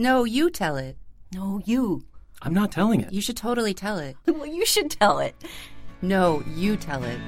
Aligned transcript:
No, 0.00 0.24
you 0.24 0.48
tell 0.48 0.78
it. 0.78 0.96
No, 1.34 1.60
you. 1.66 2.06
I'm 2.40 2.54
not 2.54 2.72
telling 2.72 3.02
it. 3.02 3.12
You 3.12 3.20
should 3.20 3.36
totally 3.36 3.74
tell 3.74 3.98
it. 3.98 4.16
Well, 4.26 4.46
you 4.46 4.64
should 4.64 4.90
tell 4.90 5.18
it. 5.18 5.34
No, 6.00 6.42
you 6.56 6.78
tell 6.78 7.04
it. 7.04 7.20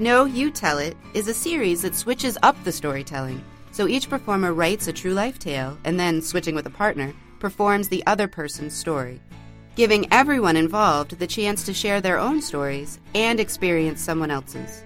No, 0.00 0.24
You 0.24 0.50
Tell 0.50 0.78
It 0.78 0.96
is 1.14 1.28
a 1.28 1.34
series 1.34 1.82
that 1.82 1.94
switches 1.94 2.36
up 2.42 2.56
the 2.64 2.72
storytelling. 2.72 3.44
So 3.70 3.86
each 3.86 4.10
performer 4.10 4.52
writes 4.52 4.88
a 4.88 4.92
true 4.92 5.14
life 5.14 5.38
tale 5.38 5.78
and 5.84 6.00
then, 6.00 6.20
switching 6.20 6.56
with 6.56 6.66
a 6.66 6.70
partner, 6.70 7.14
performs 7.38 7.88
the 7.88 8.04
other 8.08 8.26
person's 8.26 8.74
story, 8.74 9.20
giving 9.76 10.12
everyone 10.12 10.56
involved 10.56 11.16
the 11.20 11.28
chance 11.28 11.62
to 11.66 11.72
share 11.72 12.00
their 12.00 12.18
own 12.18 12.42
stories 12.42 12.98
and 13.14 13.38
experience 13.38 14.00
someone 14.00 14.32
else's. 14.32 14.82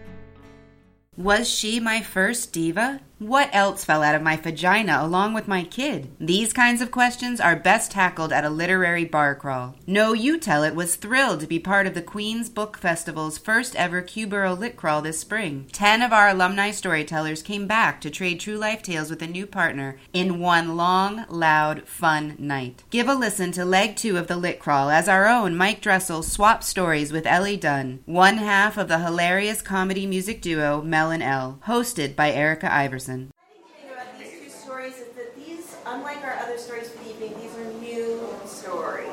Was 1.19 1.48
she 1.48 1.80
my 1.80 2.00
first 2.00 2.53
diva? 2.53 3.01
What 3.19 3.50
else 3.53 3.85
fell 3.85 4.05
out 4.05 4.15
of 4.15 4.23
my 4.23 4.37
vagina 4.37 5.01
along 5.02 5.34
with 5.34 5.48
my 5.48 5.65
kid? 5.65 6.12
These 6.20 6.52
kinds 6.52 6.80
of 6.80 6.92
questions 6.92 7.41
are 7.41 7.56
best 7.56 7.91
tackled 7.91 8.33
at 8.33 8.45
a 8.45 8.48
literary 8.48 9.05
bar 9.05 9.34
crawl. 9.34 9.75
No 9.88 10.12
You 10.12 10.38
Tell 10.38 10.62
It 10.62 10.77
was 10.77 10.95
thrilled 10.95 11.41
to 11.41 11.48
be 11.48 11.59
part 11.59 11.89
of 11.89 11.95
the 11.95 12.02
Queen's 12.02 12.48
Book 12.48 12.78
Festival's 12.78 13.37
first 13.37 13.75
ever 13.75 14.02
Q-Borough 14.02 14.55
Lit 14.55 14.77
Crawl 14.77 15.02
this 15.02 15.19
spring. 15.19 15.66
Ten 15.73 16.01
of 16.01 16.12
our 16.12 16.28
alumni 16.28 16.70
storytellers 16.70 17.42
came 17.42 17.66
back 17.66 18.01
to 18.02 18.11
trade 18.11 18.39
true 18.39 18.56
life 18.56 18.84
tales 18.84 19.11
with 19.11 19.20
a 19.20 19.27
new 19.27 19.47
partner 19.47 19.98
in 20.12 20.39
one 20.39 20.77
long, 20.77 21.25
loud, 21.28 21.89
fun 21.89 22.37
night. 22.39 22.84
Give 22.91 23.09
a 23.09 23.14
listen 23.14 23.50
to 23.53 23.64
leg 23.64 23.97
two 23.97 24.16
of 24.16 24.28
the 24.28 24.37
Lit 24.37 24.61
Crawl 24.61 24.91
as 24.91 25.09
our 25.09 25.27
own 25.27 25.56
Mike 25.56 25.80
Dressel 25.80 26.23
swaps 26.23 26.69
stories 26.69 27.11
with 27.11 27.27
Ellie 27.27 27.56
Dunn, 27.56 27.98
one 28.06 28.37
half 28.37 28.78
of 28.78 28.87
the 28.87 29.00
hilarious 29.00 29.61
comedy 29.61 30.06
music 30.06 30.41
duo 30.41 30.80
Mel 30.83 31.11
and 31.11 31.23
Elle, 31.25 31.59
hosted 31.66 32.14
by 32.14 32.30
Erica 32.30 32.73
Iverson. 32.73 33.09
thing 33.09 33.33
about 33.91 34.19
these 34.19 34.33
two 34.39 34.50
stories 34.50 34.98
is 34.98 35.09
that 35.16 35.34
these, 35.34 35.75
unlike 35.86 36.22
our 36.22 36.34
other 36.34 36.58
stories 36.58 36.91
for 36.91 37.03
the 37.03 37.11
evening, 37.11 37.34
these 37.41 37.56
are 37.56 37.72
new 37.81 38.20
stories. 38.45 39.08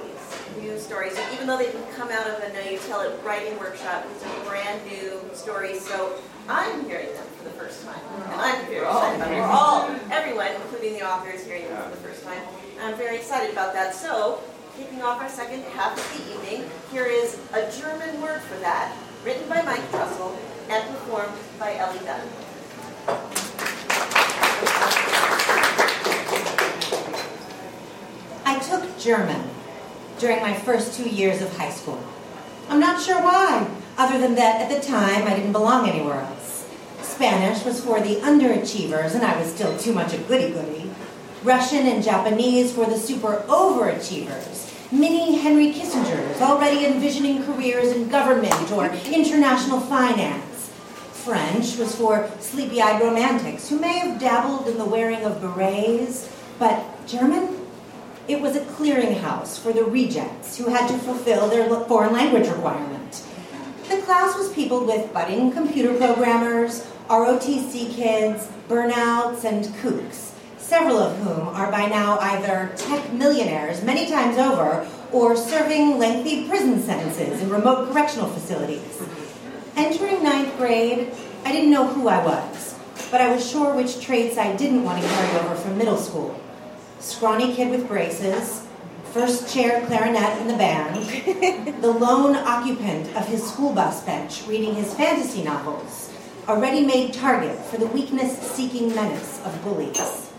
New 0.60 0.78
stories. 0.78 1.18
And 1.18 1.35
even 1.46 1.60
though 1.60 1.64
they 1.64 1.72
can 1.72 1.94
come 1.94 2.10
out 2.10 2.26
of 2.26 2.42
a 2.42 2.54
No 2.54 2.60
You 2.72 2.80
Tell 2.88 3.02
It 3.02 3.24
writing 3.24 3.56
workshop, 3.60 4.04
these 4.12 4.24
are 4.24 4.46
brand 4.46 4.84
new 4.88 5.22
stories. 5.32 5.80
So 5.80 6.18
I'm 6.50 6.84
hearing 6.86 7.14
them 7.14 7.28
for 7.38 7.44
the 7.44 7.52
first 7.52 7.86
time. 7.86 8.00
And 8.16 8.42
I'm 8.42 8.66
very 8.66 8.82
excited 8.82 9.22
about 9.22 9.32
it. 9.32 9.36
We're 9.36 9.46
all, 9.46 9.90
everyone, 10.12 10.48
including 10.56 10.94
the 10.94 11.08
author, 11.08 11.30
is 11.30 11.46
hearing 11.46 11.68
them 11.68 11.84
for 11.84 11.90
the 11.92 12.02
first 12.02 12.24
time. 12.24 12.42
And 12.80 12.88
I'm 12.88 12.98
very 12.98 13.18
excited 13.18 13.52
about 13.52 13.74
that. 13.74 13.94
So, 13.94 14.42
kicking 14.76 15.04
off 15.04 15.22
our 15.22 15.30
second 15.30 15.62
half 15.66 15.96
of 15.96 16.18
the 16.18 16.34
evening, 16.34 16.68
here 16.92 17.06
is 17.06 17.40
a 17.54 17.72
German 17.80 18.20
word 18.24 18.42
for 18.42 18.58
that, 18.62 18.98
written 19.24 19.48
by 19.48 19.62
Mike 19.62 19.88
Dressel 19.92 20.36
and 20.72 20.84
performed 20.90 21.38
by 21.60 21.76
Ellie 21.76 22.00
Dunn. 22.00 22.28
I 28.46 28.58
took 28.68 28.98
German 28.98 29.55
during 30.20 30.42
my 30.42 30.54
first 30.54 30.98
two 30.98 31.10
years 31.10 31.42
of 31.42 31.56
high 31.58 31.72
school. 31.72 32.02
I'm 32.70 32.80
not 32.80 33.02
sure 33.02 33.22
why, 33.22 33.68
other 33.98 34.20
than 34.20 34.36
that 34.36 34.62
at 34.62 34.70
the 34.70 34.86
time 34.86 35.28
I 35.28 35.36
didn't 35.36 35.52
belong 35.52 35.88
anywhere 35.88 36.22
else. 36.22 36.68
Spanish 37.02 37.64
was 37.64 37.84
for 37.84 38.02
the 38.02 38.16
underachievers, 38.18 39.14
and 39.14 39.24
I 39.24 39.40
was 39.40 39.54
still 39.54 39.78
too 39.78 39.94
much 39.94 40.14
a 40.14 40.18
goody 40.18 40.50
goody. 40.50 40.90
Russian 41.44 41.86
and 41.88 42.04
Japanese 42.04 42.74
for 42.74 42.86
the 42.86 42.98
super 42.98 43.44
overachievers. 43.48 44.72
Mini 44.92 45.38
Henry 45.38 45.72
Kissingers, 45.72 46.42
already 46.42 46.86
envisioning 46.86 47.44
careers 47.44 47.92
in 47.96 48.10
government 48.10 48.72
or 48.72 48.88
international 48.88 49.80
finance. 49.80 50.72
French 51.12 51.78
was 51.78 51.96
for 51.96 52.30
sleepy 52.40 52.82
eyed 52.82 53.02
romantics 53.02 53.70
who 53.70 53.80
may 53.80 54.00
have 54.00 54.20
dabbled 54.20 54.68
in 54.68 54.78
the 54.78 54.86
wearing 54.86 55.24
of 55.24 55.42
berets, 55.42 56.30
but 56.60 56.84
German? 57.08 57.55
It 58.28 58.42
was 58.42 58.56
a 58.56 58.62
clearinghouse 58.62 59.60
for 59.60 59.72
the 59.72 59.84
rejects 59.84 60.58
who 60.58 60.68
had 60.70 60.88
to 60.88 60.98
fulfill 60.98 61.48
their 61.48 61.70
foreign 61.82 62.12
language 62.12 62.48
requirement. 62.48 63.24
The 63.88 64.02
class 64.02 64.36
was 64.36 64.52
peopled 64.52 64.88
with 64.88 65.14
budding 65.14 65.52
computer 65.52 65.94
programmers, 65.94 66.88
ROTC 67.08 67.94
kids, 67.94 68.48
burnouts, 68.68 69.44
and 69.44 69.66
kooks, 69.76 70.32
several 70.58 70.98
of 70.98 71.16
whom 71.20 71.50
are 71.50 71.70
by 71.70 71.86
now 71.86 72.18
either 72.20 72.74
tech 72.76 73.14
millionaires 73.14 73.84
many 73.84 74.08
times 74.08 74.40
over 74.40 74.88
or 75.12 75.36
serving 75.36 76.00
lengthy 76.00 76.48
prison 76.48 76.82
sentences 76.82 77.44
in 77.44 77.50
remote 77.52 77.92
correctional 77.92 78.28
facilities. 78.30 79.04
Entering 79.76 80.24
ninth 80.24 80.58
grade, 80.58 81.12
I 81.44 81.52
didn't 81.52 81.70
know 81.70 81.86
who 81.86 82.08
I 82.08 82.26
was, 82.26 82.74
but 83.12 83.22
I 83.22 83.32
was 83.32 83.48
sure 83.48 83.76
which 83.76 84.02
traits 84.02 84.36
I 84.40 84.56
didn't 84.56 84.84
want 84.84 85.00
to 85.00 85.08
carry 85.08 85.46
over 85.46 85.54
from 85.54 85.78
middle 85.78 85.98
school. 85.98 86.42
Scrawny 87.00 87.54
kid 87.54 87.70
with 87.70 87.88
braces, 87.88 88.66
first 89.14 89.54
chair 89.54 89.86
clarinet 89.86 90.42
in 90.42 90.48
the 90.48 90.58
band, 90.58 90.96
the 91.82 91.92
lone 91.92 92.36
occupant 92.36 93.16
of 93.16 93.28
his 93.28 93.48
school 93.48 93.74
bus 93.74 94.04
bench 94.04 94.46
reading 94.48 94.76
his 94.76 94.94
fantasy 94.94 95.44
novels, 95.44 96.12
a 96.48 96.60
ready 96.60 96.86
made 96.86 97.14
target 97.14 97.58
for 97.66 97.78
the 97.78 97.88
weakness 97.88 98.38
seeking 98.40 98.94
menace 98.96 99.42
of 99.46 99.64
bullies. 99.64 100.32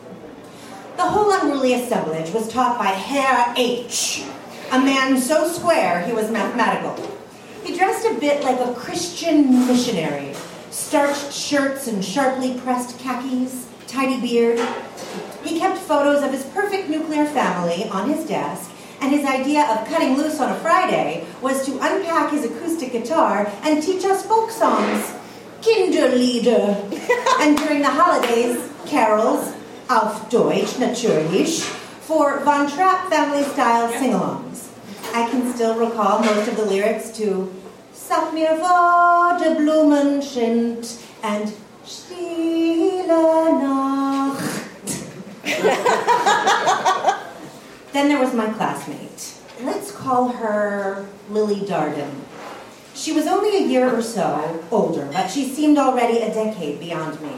The 0.96 1.04
whole 1.04 1.30
unruly 1.30 1.74
assemblage 1.74 2.32
was 2.32 2.48
taught 2.48 2.78
by 2.78 2.86
Herr 2.86 3.54
H., 3.56 4.24
a 4.72 4.78
man 4.78 5.18
so 5.20 5.46
square 5.48 6.04
he 6.04 6.12
was 6.12 6.30
mathematical. 6.30 7.18
He 7.64 7.76
dressed 7.76 8.06
a 8.06 8.18
bit 8.18 8.44
like 8.44 8.60
a 8.60 8.74
Christian 8.74 9.66
missionary, 9.66 10.34
starched 10.70 11.32
shirts 11.32 11.86
and 11.86 12.04
sharply 12.04 12.58
pressed 12.60 12.98
khakis, 12.98 13.66
tidy 13.86 14.20
beard. 14.20 14.58
He 15.44 15.58
kept 15.58 15.78
photos 15.78 16.22
of 16.22 16.32
his 16.32 16.44
perfect 16.46 16.88
nuclear 16.88 17.26
family 17.26 17.88
on 17.90 18.10
his 18.10 18.26
desk, 18.26 18.70
and 19.00 19.12
his 19.12 19.24
idea 19.24 19.64
of 19.70 19.86
cutting 19.88 20.16
loose 20.16 20.40
on 20.40 20.52
a 20.52 20.58
Friday 20.60 21.26
was 21.40 21.64
to 21.66 21.72
unpack 21.74 22.32
his 22.32 22.44
acoustic 22.44 22.92
guitar 22.92 23.50
and 23.62 23.82
teach 23.82 24.04
us 24.04 24.26
folk 24.26 24.50
songs. 24.50 25.14
Kinderlieder. 25.60 26.76
and 27.40 27.56
during 27.58 27.82
the 27.82 27.90
holidays, 27.90 28.70
carols, 28.86 29.54
auf 29.88 30.28
Deutsch 30.30 30.78
natürlich, 30.78 31.62
for 32.00 32.40
Von 32.40 32.68
Trapp 32.68 33.08
family 33.08 33.44
style 33.44 33.88
sing 33.98 34.12
alongs. 34.12 34.68
I 35.14 35.28
can 35.30 35.52
still 35.54 35.78
recall 35.78 36.20
most 36.20 36.48
of 36.48 36.56
the 36.56 36.64
lyrics 36.64 37.10
to 37.18 37.52
Sag 37.92 38.34
mir, 38.34 38.56
wo 38.60 39.38
die 39.38 39.54
Blumen 39.54 40.22
sind 40.22 40.86
and 41.22 41.52
Stille 41.86 43.06
Nacht. 43.06 44.42
then 47.92 48.08
there 48.08 48.18
was 48.18 48.34
my 48.34 48.52
classmate. 48.54 49.34
Let's 49.62 49.92
call 49.92 50.28
her 50.28 51.06
Lily 51.30 51.60
Darden. 51.60 52.10
She 52.94 53.12
was 53.12 53.26
only 53.28 53.56
a 53.56 53.68
year 53.68 53.94
or 53.94 54.02
so 54.02 54.64
older, 54.72 55.08
but 55.12 55.28
she 55.28 55.48
seemed 55.48 55.78
already 55.78 56.18
a 56.18 56.34
decade 56.34 56.80
beyond 56.80 57.20
me. 57.20 57.30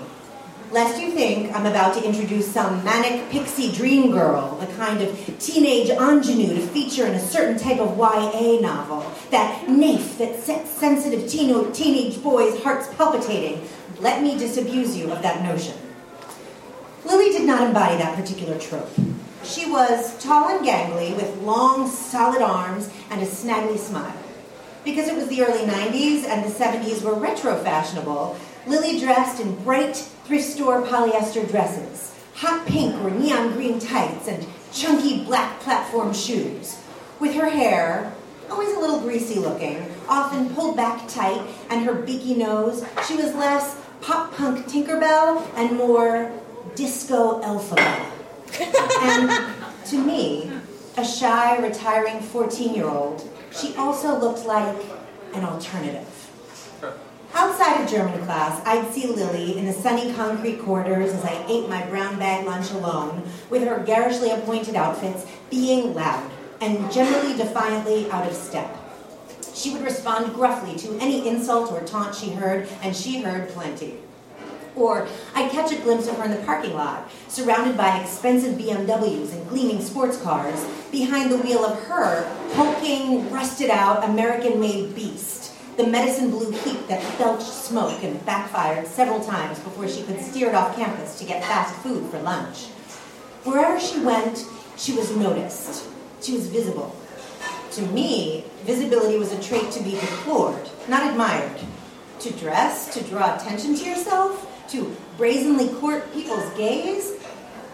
Lest 0.71 1.01
you 1.01 1.11
think 1.13 1.55
I'm 1.55 1.67
about 1.67 1.95
to 1.95 2.05
introduce 2.07 2.47
some 2.51 2.85
manic 2.85 3.31
pixie 3.31 3.73
dream 3.73 4.11
girl, 4.13 4.57
the 4.61 4.67
kind 4.75 5.01
of 5.03 5.39
teenage 5.39 5.89
ingenue 5.91 6.55
to 6.55 6.61
feature 6.69 7.07
in 7.07 7.15
a 7.15 7.21
certain 7.21 7.59
type 7.59 7.79
of 7.81 7.97
YA 7.99 8.61
novel, 8.61 9.05
that 9.31 9.67
naif 9.67 10.19
that 10.19 10.37
sets 10.39 10.71
sensitive 10.71 11.29
teen- 11.29 11.73
teenage 11.73 12.23
boys' 12.23 12.63
hearts 12.63 12.89
palpitating. 12.97 13.67
Let 14.01 14.23
me 14.23 14.39
disabuse 14.39 14.97
you 14.97 15.11
of 15.11 15.23
that 15.23 15.43
notion. 15.43 15.75
Lily 17.05 17.31
did 17.31 17.45
not 17.47 17.67
embody 17.67 17.97
that 17.97 18.17
particular 18.17 18.57
trope. 18.59 18.91
She 19.43 19.69
was 19.69 20.17
tall 20.23 20.49
and 20.49 20.65
gangly, 20.65 21.17
with 21.17 21.43
long, 21.43 21.89
solid 21.89 22.43
arms 22.43 22.91
and 23.11 23.21
a 23.21 23.27
snaggly 23.27 23.79
smile. 23.79 24.17
Because 24.85 25.09
it 25.09 25.17
was 25.17 25.27
the 25.27 25.43
early 25.43 25.67
90s 25.67 26.25
and 26.25 26.45
the 26.45 26.55
70s 26.55 27.03
were 27.03 27.15
retro 27.15 27.57
fashionable, 27.57 28.39
Lily 28.69 29.01
dressed 29.01 29.41
in 29.41 29.57
bright 29.65 29.97
thrift 29.97 30.45
store 30.45 30.83
polyester 30.83 31.49
dresses, 31.51 32.15
hot 32.35 32.67
pink 32.67 32.95
or 33.03 33.11
neon 33.11 33.53
green 33.55 33.81
tights, 33.81 34.29
and 34.29 34.47
chunky 34.73 35.25
black 35.25 35.59
platform 35.61 36.13
shoes. 36.13 36.81
With 37.19 37.35
her 37.35 37.51
hair, 37.51 38.13
always 38.51 38.77
a 38.77 38.81
little 38.81 39.01
greasy 39.01 39.41
looking, 39.41 39.85
often 40.09 40.55
pulled 40.55 40.77
back 40.77 41.09
tight, 41.09 41.43
and 41.71 41.85
her 41.85 41.95
beaky 41.95 42.35
nose, 42.35 42.85
she 43.07 43.17
was 43.17 43.35
less 43.35 43.77
pop 44.09 44.35
punk 44.37 44.65
Tinkerbell 44.65 45.47
and 45.55 45.77
more 45.77 46.33
disco 46.75 47.43
Elphaba. 47.43 48.07
and 49.03 49.85
to 49.85 49.99
me, 49.99 50.51
a 50.97 51.05
shy, 51.05 51.59
retiring 51.59 52.19
14 52.23 52.75
year 52.75 52.89
old, 52.89 53.29
she 53.55 53.75
also 53.77 54.19
looked 54.19 54.47
like 54.47 54.83
an 55.35 55.45
alternative. 55.45 56.09
Outside 57.35 57.83
of 57.83 57.91
German 57.91 58.25
class, 58.25 58.67
I'd 58.67 58.91
see 58.95 59.07
Lily 59.07 59.59
in 59.59 59.67
the 59.67 59.75
sunny 59.75 60.15
concrete 60.15 60.63
corridors 60.63 61.13
as 61.13 61.23
I 61.27 61.45
ate 61.47 61.69
my 61.69 61.85
brown 61.89 62.19
bag 62.19 62.47
lunch 62.47 62.71
alone, 62.71 63.23
with 63.51 63.63
her 63.65 63.79
garishly 63.81 64.31
appointed 64.31 64.75
outfits 64.75 65.27
being 65.51 65.93
loud 65.93 66.31
and 66.63 66.91
generally 66.91 67.37
defiantly 67.37 68.11
out 68.11 68.27
of 68.27 68.35
step. 68.35 68.75
She 69.59 69.73
would 69.73 69.83
respond 69.83 70.35
gruffly 70.35 70.77
to 70.77 70.97
any 71.01 71.27
insult 71.27 71.73
or 71.73 71.81
taunt 71.81 72.15
she 72.15 72.31
heard, 72.31 72.69
and 72.81 72.95
she 72.95 73.23
heard 73.23 73.49
plenty. 73.49 73.97
Or 74.77 75.09
I'd 75.35 75.51
catch 75.51 75.73
a 75.73 75.81
glimpse 75.81 76.07
of 76.07 76.17
her 76.17 76.27
in 76.27 76.31
the 76.31 76.37
parking 76.45 76.75
lot, 76.75 77.11
surrounded 77.27 77.77
by 77.77 77.99
expensive 77.99 78.57
BMWs 78.57 79.33
and 79.33 79.49
gleaming 79.49 79.83
sports 79.83 80.17
cars, 80.23 80.65
behind 80.93 81.33
the 81.33 81.39
wheel 81.39 81.65
of 81.65 81.83
her 81.87 82.33
hulking, 82.55 83.33
rusted 83.33 83.69
out, 83.69 84.09
American 84.09 84.61
made 84.61 84.95
beast, 84.95 85.53
the 85.77 85.85
medicine 85.85 86.31
blue 86.31 86.53
heap 86.53 86.87
that 86.87 87.19
belched 87.19 87.43
smoke 87.43 88.05
and 88.05 88.25
backfired 88.25 88.87
several 88.87 89.25
times 89.25 89.59
before 89.59 89.89
she 89.89 90.05
could 90.05 90.21
steer 90.21 90.51
it 90.51 90.55
off 90.55 90.77
campus 90.77 91.19
to 91.19 91.25
get 91.25 91.43
fast 91.43 91.75
food 91.83 92.09
for 92.13 92.21
lunch. 92.21 92.67
Wherever 93.43 93.81
she 93.81 93.99
went, 93.99 94.47
she 94.77 94.93
was 94.93 95.17
noticed, 95.17 95.89
she 96.23 96.35
was 96.35 96.47
visible. 96.47 96.95
To 97.79 97.87
me, 97.93 98.43
visibility 98.65 99.19
was 99.19 99.31
a 99.31 99.41
trait 99.41 99.71
to 99.71 99.83
be 99.85 99.93
deplored, 99.93 100.69
not 100.89 101.09
admired. 101.09 101.61
To 102.19 102.33
dress, 102.33 102.93
to 102.93 103.05
draw 103.05 103.37
attention 103.37 103.77
to 103.77 103.85
yourself, 103.85 104.51
to 104.71 104.97
brazenly 105.17 105.69
court 105.75 106.13
people's 106.13 106.53
gaze. 106.57 107.13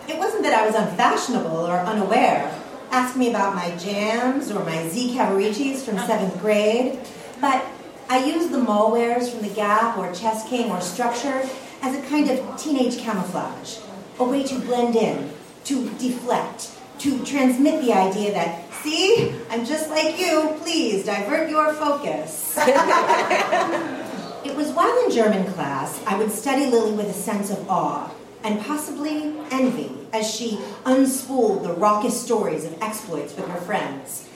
It 0.06 0.18
wasn't 0.18 0.42
that 0.42 0.52
I 0.52 0.66
was 0.66 0.74
unfashionable 0.74 1.56
or 1.56 1.78
unaware. 1.78 2.54
Ask 2.90 3.16
me 3.16 3.30
about 3.30 3.54
my 3.54 3.74
jams 3.76 4.50
or 4.50 4.62
my 4.66 4.86
Z 4.88 5.14
Cavariccis 5.16 5.80
from 5.80 5.96
seventh 5.96 6.38
grade. 6.38 7.00
But 7.40 7.64
I 8.10 8.26
used 8.26 8.50
the 8.50 8.58
mall 8.58 8.92
wears 8.92 9.30
from 9.30 9.40
the 9.40 9.54
Gap 9.54 9.96
or 9.96 10.12
Chess 10.12 10.46
King 10.50 10.70
or 10.70 10.82
Structure 10.82 11.48
as 11.80 11.96
a 11.96 12.06
kind 12.10 12.28
of 12.28 12.62
teenage 12.62 12.98
camouflage, 12.98 13.78
a 14.18 14.24
way 14.24 14.42
to 14.42 14.58
blend 14.58 14.96
in, 14.96 15.32
to 15.64 15.88
deflect, 15.92 16.72
to 16.98 17.24
transmit 17.24 17.82
the 17.82 17.94
idea 17.94 18.32
that, 18.32 18.63
see, 18.84 19.34
I'm 19.48 19.64
just 19.64 19.88
like 19.88 20.18
you, 20.18 20.56
please 20.60 21.06
divert 21.06 21.48
your 21.48 21.72
focus. 21.72 22.54
it 22.58 24.54
was 24.54 24.70
while 24.72 25.04
in 25.06 25.10
German 25.10 25.50
class 25.54 25.98
I 26.06 26.18
would 26.18 26.30
study 26.30 26.66
Lily 26.66 26.92
with 26.92 27.06
a 27.06 27.14
sense 27.14 27.50
of 27.50 27.68
awe 27.70 28.12
and 28.42 28.60
possibly 28.60 29.34
envy 29.50 29.90
as 30.12 30.30
she 30.30 30.58
unspooled 30.84 31.62
the 31.62 31.72
raucous 31.72 32.20
stories 32.20 32.66
of 32.66 32.82
exploits 32.82 33.34
with 33.34 33.48
her 33.48 33.60
friends. 33.62 34.28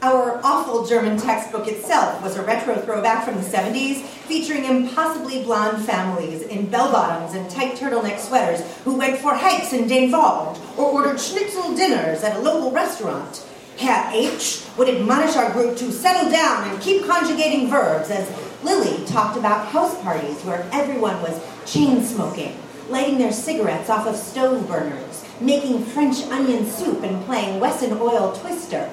Our 0.00 0.40
awful 0.42 0.86
German 0.86 1.18
textbook 1.18 1.68
itself 1.68 2.22
was 2.22 2.36
a 2.36 2.42
retro 2.42 2.76
throwback 2.76 3.26
from 3.26 3.34
the 3.34 3.42
70s, 3.42 4.00
featuring 4.00 4.64
impossibly 4.64 5.42
blonde 5.42 5.84
families 5.84 6.40
in 6.40 6.70
bell 6.70 6.90
bottoms 6.90 7.34
and 7.34 7.50
tight 7.50 7.74
turtleneck 7.74 8.18
sweaters 8.18 8.62
who 8.84 8.96
went 8.96 9.18
for 9.18 9.34
hikes 9.34 9.74
in 9.74 9.86
Dänewald 9.86 10.58
or 10.78 10.86
ordered 10.86 11.20
schnitzel 11.20 11.76
dinners 11.76 12.24
at 12.24 12.34
a 12.36 12.40
local 12.40 12.70
restaurant. 12.70 13.44
Herr 13.80 14.10
H. 14.12 14.62
would 14.76 14.90
admonish 14.90 15.36
our 15.36 15.50
group 15.52 15.74
to 15.78 15.90
settle 15.90 16.30
down 16.30 16.68
and 16.68 16.82
keep 16.82 17.06
conjugating 17.06 17.68
verbs 17.68 18.10
as 18.10 18.28
Lily 18.62 19.06
talked 19.06 19.38
about 19.38 19.68
house 19.68 19.98
parties 20.02 20.42
where 20.42 20.68
everyone 20.70 21.22
was 21.22 21.40
chain 21.64 22.04
smoking, 22.04 22.54
lighting 22.90 23.16
their 23.16 23.32
cigarettes 23.32 23.88
off 23.88 24.06
of 24.06 24.16
stove 24.16 24.68
burners, 24.68 25.24
making 25.40 25.82
French 25.82 26.20
onion 26.24 26.66
soup 26.66 27.02
and 27.02 27.24
playing 27.24 27.58
Wesson 27.58 27.96
oil 27.98 28.36
twister 28.36 28.90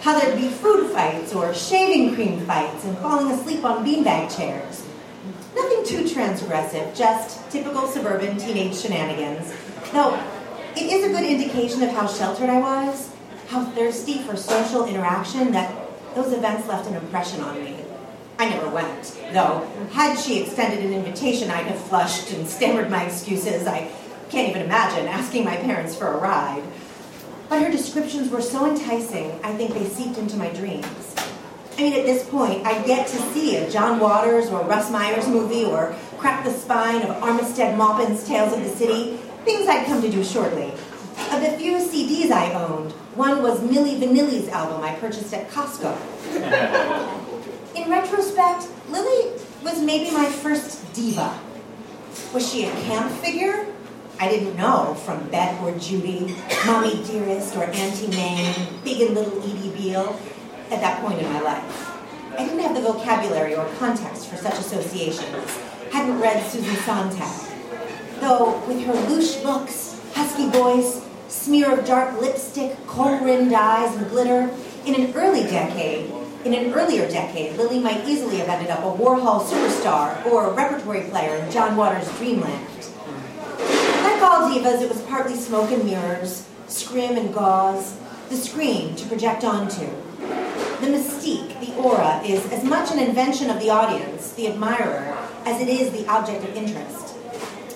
how 0.00 0.18
there'd 0.18 0.36
be 0.36 0.48
food 0.48 0.90
fights 0.90 1.32
or 1.32 1.54
shaving 1.54 2.12
cream 2.16 2.40
fights 2.40 2.84
and 2.84 2.98
falling 2.98 3.30
asleep 3.30 3.64
on 3.64 3.86
beanbag 3.86 4.36
chairs. 4.36 4.84
Nothing 5.54 5.84
too 5.84 6.02
transgressive, 6.02 6.96
just 6.96 7.48
typical 7.52 7.86
suburban 7.86 8.36
teenage 8.36 8.74
shenanigans. 8.74 9.54
Though 9.92 10.20
it 10.74 10.90
is 10.90 11.04
a 11.04 11.08
good 11.08 11.22
indication 11.22 11.84
of 11.84 11.90
how 11.90 12.08
sheltered 12.08 12.50
I 12.50 12.58
was, 12.58 13.11
how 13.52 13.62
thirsty 13.66 14.18
for 14.22 14.34
social 14.34 14.86
interaction 14.86 15.52
that 15.52 15.70
those 16.14 16.32
events 16.32 16.66
left 16.66 16.88
an 16.88 16.94
impression 16.94 17.42
on 17.42 17.62
me. 17.62 17.76
I 18.38 18.48
never 18.48 18.66
went, 18.70 19.14
though. 19.34 19.68
Had 19.92 20.18
she 20.18 20.40
extended 20.40 20.82
an 20.82 20.94
invitation, 20.94 21.50
I'd 21.50 21.66
have 21.66 21.78
flushed 21.78 22.32
and 22.32 22.48
stammered 22.48 22.90
my 22.90 23.04
excuses. 23.04 23.66
I 23.66 23.90
can't 24.30 24.48
even 24.48 24.62
imagine 24.62 25.06
asking 25.06 25.44
my 25.44 25.56
parents 25.56 25.94
for 25.94 26.06
a 26.06 26.16
ride. 26.16 26.62
But 27.50 27.62
her 27.62 27.70
descriptions 27.70 28.30
were 28.30 28.40
so 28.40 28.64
enticing, 28.64 29.30
I 29.44 29.54
think 29.54 29.74
they 29.74 29.84
seeped 29.84 30.16
into 30.16 30.38
my 30.38 30.48
dreams. 30.54 31.14
I 31.76 31.82
mean, 31.82 31.92
at 31.92 32.06
this 32.06 32.26
point, 32.30 32.66
I'd 32.66 32.86
get 32.86 33.06
to 33.08 33.16
see 33.34 33.56
a 33.56 33.70
John 33.70 34.00
Waters 34.00 34.48
or 34.48 34.62
Russ 34.62 34.90
Myers 34.90 35.28
movie 35.28 35.66
or 35.66 35.94
crack 36.16 36.42
the 36.42 36.52
spine 36.52 37.02
of 37.02 37.16
Armistead 37.16 37.76
Maupin's 37.76 38.26
Tales 38.26 38.54
of 38.54 38.64
the 38.64 38.70
City, 38.70 39.18
things 39.44 39.68
I'd 39.68 39.84
come 39.84 40.00
to 40.00 40.10
do 40.10 40.24
shortly. 40.24 40.72
Of 41.30 41.42
the 41.42 41.54
few 41.58 41.74
CDs 41.74 42.30
I 42.30 42.54
owned, 42.54 42.94
one 43.14 43.42
was 43.42 43.60
Milli 43.60 43.98
Vanilli's 44.00 44.48
album 44.48 44.82
I 44.82 44.94
purchased 44.94 45.34
at 45.34 45.50
Costco. 45.50 45.96
In 47.76 47.90
retrospect, 47.90 48.68
Lily 48.88 49.32
was 49.62 49.80
maybe 49.82 50.10
my 50.10 50.26
first 50.26 50.92
diva. 50.94 51.38
Was 52.32 52.50
she 52.50 52.64
a 52.64 52.70
camp 52.82 53.12
figure? 53.20 53.66
I 54.18 54.28
didn't 54.28 54.56
know 54.56 54.94
from 55.04 55.28
Bette 55.28 55.58
or 55.64 55.76
Judy, 55.78 56.36
Mommy 56.64 57.02
Dearest 57.04 57.56
or 57.56 57.64
Auntie 57.64 58.08
Mame, 58.08 58.54
Big 58.84 59.00
and 59.00 59.14
Little 59.14 59.42
Edie 59.42 59.70
Beale 59.76 60.18
at 60.70 60.80
that 60.80 61.02
point 61.02 61.18
in 61.20 61.30
my 61.32 61.40
life. 61.40 61.90
I 62.38 62.44
didn't 62.44 62.60
have 62.60 62.74
the 62.74 62.80
vocabulary 62.80 63.54
or 63.54 63.66
context 63.78 64.28
for 64.28 64.36
such 64.36 64.58
associations. 64.58 65.58
Hadn't 65.90 66.18
read 66.18 66.42
Susan 66.50 66.76
Sontag. 66.76 67.50
Though 68.20 68.58
with 68.66 68.82
her 68.86 68.92
louche 68.92 69.42
looks, 69.44 70.00
husky 70.14 70.48
voice, 70.48 71.04
smear 71.32 71.78
of 71.78 71.86
dark 71.86 72.20
lipstick, 72.20 72.76
kohl-rimmed 72.86 73.52
eyes, 73.52 73.96
and 73.96 74.08
glitter, 74.10 74.50
in 74.84 74.94
an 74.94 75.14
early 75.14 75.42
decade, 75.44 76.12
in 76.44 76.54
an 76.54 76.74
earlier 76.74 77.08
decade, 77.08 77.56
Lily 77.56 77.78
might 77.78 78.04
easily 78.04 78.36
have 78.38 78.48
ended 78.48 78.68
up 78.68 78.80
a 78.80 79.02
Warhol 79.02 79.42
superstar 79.42 80.24
or 80.26 80.48
a 80.48 80.52
repertory 80.52 81.02
player 81.02 81.36
in 81.36 81.50
John 81.50 81.76
Waters' 81.76 82.10
Dreamland 82.18 82.66
Like 84.02 84.20
all 84.22 84.50
divas, 84.50 84.82
it 84.82 84.88
was 84.88 85.00
partly 85.02 85.36
smoke 85.36 85.70
and 85.70 85.84
mirrors, 85.84 86.46
scrim 86.66 87.16
and 87.16 87.32
gauze, 87.32 87.96
the 88.28 88.36
screen 88.36 88.94
to 88.96 89.06
project 89.06 89.44
onto. 89.44 89.86
The 90.80 90.88
mystique, 90.88 91.60
the 91.60 91.74
aura, 91.76 92.20
is 92.24 92.44
as 92.52 92.64
much 92.64 92.90
an 92.90 92.98
invention 92.98 93.48
of 93.48 93.60
the 93.60 93.70
audience, 93.70 94.32
the 94.32 94.48
admirer, 94.48 95.16
as 95.46 95.60
it 95.60 95.68
is 95.68 95.92
the 95.92 96.06
object 96.08 96.42
of 96.44 96.56
interest. 96.56 97.14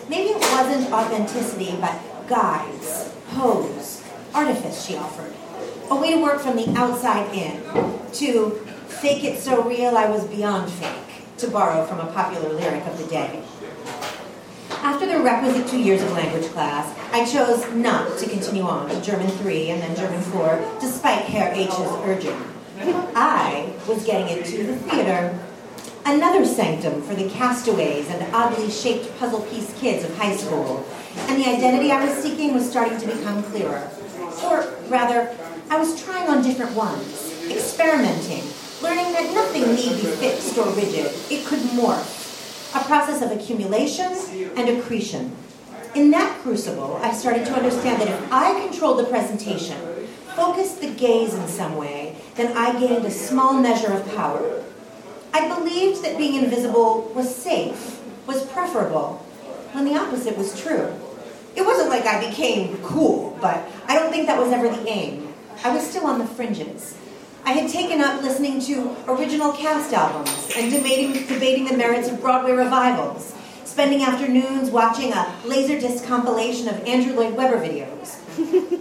Maybe 0.09 0.31
it 0.31 0.41
wasn't 0.41 0.93
authenticity, 0.93 1.77
but 1.81 1.97
guise, 2.29 3.06
pose, 3.37 4.03
artifice 4.35 4.87
she 4.87 4.97
offered. 4.97 5.33
A 5.91 5.95
way 5.95 6.15
to 6.15 6.23
work 6.23 6.41
from 6.41 6.57
the 6.57 6.69
outside 6.77 7.33
in, 7.35 7.63
to 8.15 8.51
fake 8.89 9.25
it 9.25 9.39
so 9.39 9.63
real 9.63 9.97
I 9.97 10.09
was 10.09 10.25
beyond 10.25 10.73
fake, 10.73 11.23
to 11.39 11.49
borrow 11.49 11.85
from 11.85 12.01
a 12.01 12.11
popular 12.13 12.53
lyric 12.55 12.85
of 12.87 12.99
the 12.99 13.07
day. 13.07 13.43
After 14.71 15.07
the 15.07 15.21
requisite 15.21 15.69
two 15.69 15.81
years 15.81 16.03
of 16.03 16.13
language 16.13 16.47
class, 16.53 16.97
I 17.13 17.25
chose 17.25 17.71
not 17.75 18.19
to 18.19 18.29
continue 18.29 18.63
on 18.63 18.89
to 18.89 19.01
German 19.03 19.29
3 19.29 19.71
and 19.71 19.83
then 19.83 19.97
German 19.97 20.23
4, 20.23 20.79
despite 20.81 21.25
Herr 21.25 21.53
H's 21.53 21.93
urging. 22.05 22.41
I 23.15 23.73
was 23.87 24.05
getting 24.05 24.37
into 24.37 24.65
the 24.65 24.77
theater. 24.77 25.39
Another 26.05 26.45
sanctum 26.47 27.03
for 27.03 27.15
the 27.15 27.29
castaways 27.31 28.09
and 28.09 28.35
oddly 28.35 28.71
shaped 28.71 29.19
puzzle 29.19 29.43
piece 29.43 29.75
kids 29.79 30.05
of 30.05 30.17
high 30.17 30.37
school. 30.37 30.87
And 31.29 31.41
the 31.41 31.49
identity 31.49 31.91
I 31.91 32.05
was 32.05 32.15
seeking 32.23 32.55
was 32.55 32.69
starting 32.69 32.99
to 32.99 33.07
become 33.07 33.43
clearer. 33.45 33.91
Or 34.45 34.73
rather, 34.89 35.35
I 35.71 35.79
was 35.79 36.03
trying 36.03 36.29
on 36.29 36.43
different 36.43 36.75
ones, 36.77 37.33
experimenting, 37.51 38.45
learning 38.83 39.13
that 39.13 39.33
nothing 39.35 39.75
need 39.75 40.03
be 40.03 40.07
fixed 40.17 40.57
or 40.59 40.69
rigid. 40.71 41.13
It 41.31 41.47
could 41.47 41.61
morph 41.61 42.25
a 42.75 42.85
process 42.85 43.23
of 43.23 43.33
accumulation 43.33 44.13
and 44.57 44.69
accretion. 44.69 45.35
In 45.95 46.11
that 46.11 46.39
crucible, 46.43 46.99
I 47.03 47.13
started 47.13 47.47
to 47.47 47.55
understand 47.55 48.03
that 48.03 48.09
if 48.09 48.33
I 48.33 48.67
controlled 48.67 48.99
the 48.99 49.05
presentation, 49.05 49.79
focused 50.35 50.83
the 50.83 50.91
gaze 50.91 51.33
in 51.33 51.49
some 51.49 51.77
way, 51.77 52.17
then 52.35 52.55
I 52.57 52.79
gained 52.79 53.07
a 53.07 53.11
small 53.11 53.55
measure 53.55 53.93
of 53.93 54.07
power. 54.15 54.63
I 55.33 55.49
believed 55.49 56.05
that 56.05 56.19
being 56.19 56.35
invisible 56.35 57.11
was 57.15 57.35
safe, 57.35 58.03
was 58.27 58.45
preferable, 58.47 59.25
when 59.73 59.87
the 59.87 59.99
opposite 59.99 60.37
was 60.37 60.59
true. 60.61 60.95
It 61.57 61.65
wasn't 61.65 61.89
like 61.89 62.05
I 62.05 62.29
became 62.29 62.77
cool, 62.83 63.37
but 63.41 63.67
I 63.89 63.99
don't 63.99 64.11
think 64.11 64.27
that 64.27 64.39
was 64.39 64.53
ever 64.53 64.69
the 64.69 64.87
aim. 64.87 65.33
I 65.65 65.75
was 65.75 65.89
still 65.89 66.07
on 66.07 66.19
the 66.19 66.27
fringes. 66.27 66.95
I 67.47 67.53
had 67.53 67.71
taken 67.71 68.03
up 68.03 68.23
listening 68.23 68.61
to 68.63 68.95
original 69.09 69.53
cast 69.53 69.95
albums 69.95 70.51
and 70.55 70.71
debating, 70.71 71.27
debating 71.27 71.65
the 71.65 71.77
merits 71.77 72.09
of 72.09 72.21
Broadway 72.21 72.53
revivals, 72.53 73.35
spending 73.65 74.03
afternoons 74.03 74.69
watching 74.69 75.13
a 75.13 75.35
Laserdisc 75.45 76.05
compilation 76.07 76.69
of 76.69 76.85
Andrew 76.85 77.15
Lloyd 77.15 77.35
Webber 77.35 77.59
videos. 77.59 78.19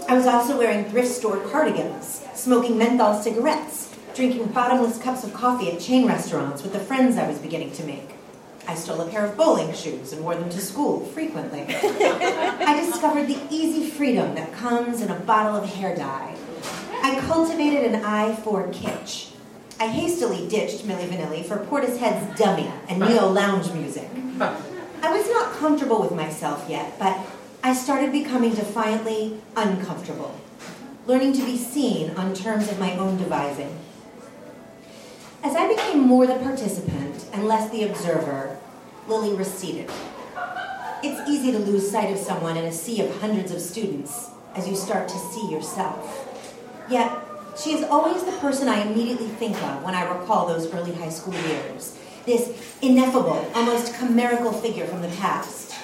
I 0.10 0.16
was 0.16 0.26
also 0.26 0.58
wearing 0.58 0.84
thrift 0.86 1.08
store 1.08 1.38
cardigans, 1.48 2.26
smoking 2.34 2.78
menthol 2.78 3.22
cigarettes, 3.22 3.96
drinking 4.14 4.48
bottomless 4.48 4.98
cups 4.98 5.24
of 5.24 5.34
coffee 5.34 5.72
at 5.72 5.80
chain 5.80 6.06
restaurants 6.06 6.62
with 6.62 6.74
the 6.74 6.80
friends 6.80 7.18
I 7.18 7.28
was 7.28 7.40
beginning 7.40 7.72
to 7.72 7.84
make. 7.86 8.15
I 8.68 8.76
stole 8.76 9.02
a 9.02 9.10
pair 9.10 9.26
of 9.26 9.38
bowling 9.38 9.74
shoes 9.74 10.14
and 10.14 10.24
wore 10.24 10.36
them 10.36 10.50
to 10.50 10.60
school 10.60 11.06
frequently. 11.06 11.66
I 11.70 12.84
discovered 12.86 13.28
the 13.28 13.40
easy 13.50 13.90
freedom 13.90 14.36
that 14.36 14.54
comes 14.54 15.02
in 15.02 15.10
a 15.10 15.20
bottle 15.20 15.56
of 15.56 15.70
hair 15.70 15.96
dye 15.96 16.36
I 17.06 17.20
cultivated 17.20 17.94
an 17.94 18.04
eye 18.04 18.36
for 18.38 18.68
kitsch. 18.70 19.32
I 19.80 19.86
hastily 19.90 20.48
ditched 20.48 20.88
Milli 20.88 21.08
Vanilli 21.08 21.46
for 21.46 21.58
Portishead's 21.58 22.36
Dummy 22.36 22.72
and 22.90 23.00
neo 23.00 23.28
lounge 23.28 23.72
music. 23.74 24.10
I 24.40 25.16
was 25.16 25.30
not 25.30 25.54
comfortable 25.54 26.02
with 26.02 26.14
myself 26.14 26.66
yet, 26.68 26.98
but 26.98 27.16
I 27.64 27.76
started 27.76 28.12
becoming 28.12 28.56
defiantly 28.56 29.40
uncomfortable, 29.56 30.34
learning 31.06 31.34
to 31.34 31.46
be 31.46 31.58
seen 31.58 32.10
on 32.18 32.34
terms 32.34 32.72
of 32.72 32.80
my 32.80 32.98
own 32.98 33.18
devising. 33.18 33.78
As 35.46 35.56
I 35.56 35.68
became 35.68 36.00
more 36.00 36.26
the 36.26 36.40
participant 36.40 37.24
and 37.32 37.48
less 37.48 37.70
the 37.70 37.84
observer, 37.84 38.58
Lily 39.08 39.36
receded. 39.36 39.92
It's 41.04 41.30
easy 41.30 41.52
to 41.52 41.60
lose 41.60 41.92
sight 41.92 42.12
of 42.12 42.18
someone 42.18 42.58
in 42.58 42.66
a 42.66 42.72
sea 42.72 43.02
of 43.02 43.22
hundreds 43.22 43.52
of 43.52 43.62
students 43.62 44.32
as 44.56 44.68
you 44.68 44.76
start 44.76 45.08
to 45.08 45.16
see 45.16 45.48
yourself. 45.52 46.28
Yet, 46.90 47.12
she 47.56 47.74
is 47.74 47.84
always 47.84 48.24
the 48.24 48.32
person 48.40 48.68
I 48.68 48.88
immediately 48.88 49.28
think 49.28 49.56
of 49.62 49.84
when 49.84 49.94
I 49.94 50.18
recall 50.18 50.48
those 50.48 50.74
early 50.74 50.96
high 50.96 51.10
school 51.10 51.36
years. 51.36 51.96
This 52.26 52.60
ineffable, 52.82 53.48
almost 53.54 53.94
chimerical 54.00 54.52
figure 54.52 54.88
from 54.88 55.04
the 55.04 55.10
past. 55.10 55.76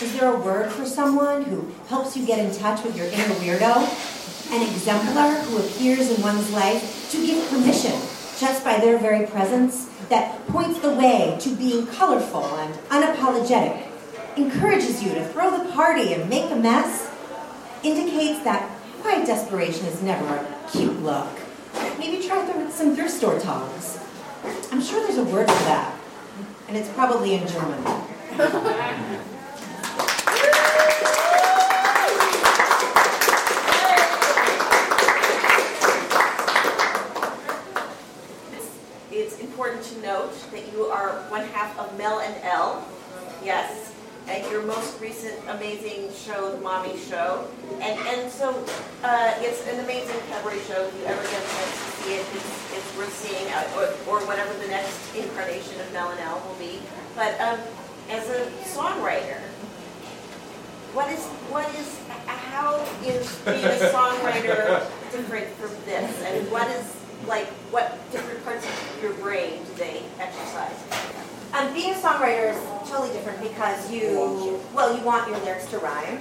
Is 0.00 0.16
there 0.16 0.32
a 0.32 0.38
word 0.38 0.70
for 0.70 0.86
someone 0.86 1.42
who 1.42 1.72
helps 1.88 2.16
you 2.16 2.24
get 2.24 2.38
in 2.38 2.56
touch 2.56 2.84
with 2.84 2.96
your 2.96 3.06
inner 3.06 3.34
weirdo? 3.34 4.52
An 4.52 4.62
exemplar 4.62 5.40
who 5.40 5.58
appears 5.58 6.08
in 6.08 6.22
one's 6.22 6.52
life 6.52 7.10
to 7.10 7.26
give 7.26 7.50
permission, 7.50 8.00
just 8.38 8.64
by 8.64 8.78
their 8.78 8.98
very 8.98 9.26
presence, 9.26 9.88
that 10.08 10.46
points 10.48 10.78
the 10.80 10.90
way 10.90 11.36
to 11.40 11.54
being 11.56 11.86
colorful 11.86 12.44
and 12.44 12.74
unapologetic, 12.90 13.86
encourages 14.36 15.02
you 15.02 15.14
to 15.14 15.26
throw 15.28 15.50
the 15.50 15.72
party 15.72 16.12
and 16.12 16.28
make 16.28 16.50
a 16.50 16.56
mess, 16.56 17.10
indicates 17.82 18.42
that 18.44 18.70
quiet 19.00 19.26
desperation 19.26 19.86
is 19.86 20.02
never 20.02 20.26
a 20.26 20.68
cute 20.70 21.02
look. 21.02 21.28
Maybe 21.98 22.26
try 22.26 22.46
some 22.70 22.94
thrift 22.94 23.12
store 23.12 23.38
tongs. 23.38 23.98
I'm 24.70 24.82
sure 24.82 25.00
there's 25.06 25.18
a 25.18 25.24
word 25.24 25.48
for 25.48 25.64
that, 25.64 25.98
and 26.68 26.76
it's 26.76 26.88
probably 26.90 27.34
in 27.34 27.46
German. 27.48 27.82
It's 39.18 39.38
important 39.38 39.75
to 39.88 40.02
note 40.02 40.32
that 40.50 40.72
you 40.72 40.84
are 40.84 41.10
one 41.28 41.46
half 41.48 41.78
of 41.78 41.96
Mel 41.98 42.20
and 42.20 42.34
Elle. 42.42 42.86
Yes. 43.44 43.92
And 44.28 44.44
your 44.50 44.62
most 44.62 45.00
recent 45.00 45.38
amazing 45.48 46.12
show, 46.12 46.50
The 46.50 46.60
Mommy 46.60 46.98
Show. 46.98 47.46
And 47.80 47.98
and 48.10 48.30
so 48.30 48.50
uh, 49.04 49.34
it's 49.38 49.66
an 49.68 49.78
amazing 49.84 50.18
cabaret 50.28 50.58
show. 50.66 50.82
If 50.86 50.98
you 50.98 51.06
ever 51.06 51.22
get 51.22 51.38
a 51.38 51.46
chance 51.46 51.74
to 51.78 51.90
see 52.02 52.14
it, 52.14 52.26
it's, 52.34 52.74
it's 52.74 52.96
worth 52.96 53.12
seeing, 53.12 53.46
uh, 53.52 53.78
or, 53.78 53.84
or 54.10 54.26
whatever 54.26 54.52
the 54.58 54.66
next 54.66 55.14
incarnation 55.14 55.80
of 55.80 55.92
Mel 55.92 56.10
and 56.10 56.18
Elle 56.20 56.42
will 56.48 56.58
be. 56.58 56.82
But 57.14 57.40
um, 57.40 57.60
as 58.10 58.28
a 58.28 58.50
songwriter, 58.74 59.38
what 60.92 61.08
is 61.12 61.22
what 61.52 61.68
is 61.76 62.00
how 62.26 62.82
is 63.04 63.30
being 63.44 63.64
a 63.64 63.78
songwriter 63.94 64.90
different 65.12 65.46
from 65.54 65.70
this? 65.84 66.10
And 66.24 66.50
what 66.50 66.66
is 66.70 66.95
like 67.26 67.46
what 67.72 67.98
different 68.12 68.44
parts 68.44 68.64
of 68.66 69.02
your 69.02 69.12
brain 69.14 69.64
do 69.64 69.74
they 69.74 70.02
exercise? 70.18 70.76
Um, 71.52 71.72
being 71.72 71.94
a 71.94 71.96
songwriter 71.96 72.52
is 72.52 72.90
totally 72.90 73.12
different 73.12 73.40
because 73.40 73.90
you, 73.90 74.60
well, 74.74 74.96
you 74.96 75.02
want 75.02 75.30
your 75.30 75.38
lyrics 75.40 75.66
to 75.70 75.78
rhyme, 75.78 76.20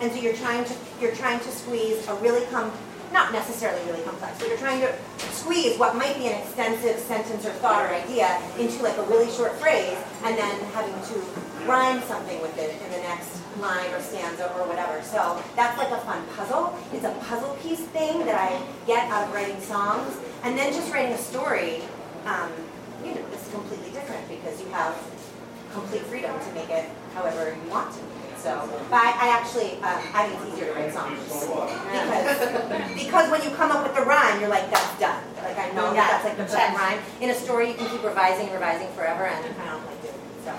and 0.00 0.10
so 0.10 0.18
you're 0.18 0.34
trying 0.34 0.64
to 0.64 0.74
you're 1.00 1.14
trying 1.14 1.38
to 1.40 1.50
squeeze 1.50 2.06
a 2.08 2.14
really 2.16 2.44
com, 2.46 2.72
not 3.12 3.32
necessarily 3.32 3.84
really 3.86 4.02
complex, 4.02 4.38
but 4.38 4.48
you're 4.48 4.58
trying 4.58 4.80
to 4.80 4.92
squeeze 5.30 5.78
what 5.78 5.94
might 5.94 6.16
be 6.18 6.26
an 6.26 6.40
extensive 6.40 6.98
sentence 6.98 7.46
or 7.46 7.52
thought 7.62 7.84
or 7.84 7.94
idea 7.94 8.40
into 8.58 8.82
like 8.82 8.96
a 8.98 9.02
really 9.04 9.30
short 9.30 9.52
phrase, 9.60 9.96
and 10.24 10.36
then 10.36 10.60
having 10.72 10.94
to 11.14 11.20
rhyme 11.68 12.02
something 12.02 12.40
with 12.42 12.56
it 12.58 12.74
in 12.82 12.90
the 12.90 12.98
next 13.06 13.38
line 13.60 13.92
or 13.92 14.00
stanza 14.00 14.50
or 14.58 14.66
whatever. 14.66 15.00
So 15.02 15.40
that's 15.54 15.78
like 15.78 15.90
a 15.90 15.98
fun 15.98 16.24
puzzle. 16.34 16.76
It's 16.92 17.04
a 17.04 17.12
puzzle 17.28 17.54
piece 17.62 17.80
thing 17.94 18.24
that 18.26 18.34
I 18.34 18.60
get 18.86 19.08
out 19.10 19.28
of 19.28 19.34
writing 19.34 19.60
songs, 19.60 20.16
and 20.42 20.58
then 20.58 20.72
just 20.72 20.92
writing 20.92 21.12
a 21.12 21.18
story. 21.18 21.82
Um, 22.26 22.50
you 23.04 23.14
know, 23.14 23.24
it's 23.32 23.50
completely 23.50 23.90
different 23.90 24.28
because 24.28 24.60
you 24.60 24.68
have 24.70 24.96
complete 25.72 26.02
freedom 26.02 26.38
to 26.38 26.52
make 26.52 26.68
it 26.68 26.88
however 27.14 27.56
you 27.64 27.70
want 27.70 27.92
to 27.94 27.98
make 28.02 28.32
it. 28.32 28.38
So, 28.38 28.68
but 28.90 28.96
I, 28.96 29.10
I 29.10 29.38
actually, 29.38 29.78
um, 29.86 30.02
I 30.14 30.26
think 30.26 30.40
it's 30.42 30.54
easier 30.54 30.66
to 30.66 30.80
write 30.80 30.92
songs 30.92 31.18
because 31.30 32.94
because 32.94 33.30
when 33.30 33.42
you 33.42 33.50
come 33.56 33.70
up 33.70 33.84
with 33.84 33.94
the 33.94 34.02
rhyme, 34.02 34.40
you're 34.40 34.50
like, 34.50 34.68
that's 34.70 34.98
done. 34.98 35.22
Like 35.36 35.58
I 35.58 35.70
know 35.72 35.94
that 35.94 36.22
that's 36.22 36.24
like 36.24 36.36
the 36.36 36.44
perfect 36.44 36.76
rhyme. 36.76 36.98
In 37.20 37.30
a 37.30 37.34
story, 37.34 37.68
you 37.68 37.74
can 37.74 37.88
keep 37.88 38.02
revising 38.02 38.46
and 38.46 38.54
revising 38.54 38.88
forever, 38.94 39.26
and 39.26 39.44
I 39.60 39.70
don't 39.70 39.86
like 39.86 40.02
doing 40.02 40.14
it. 40.14 40.42
So. 40.42 40.50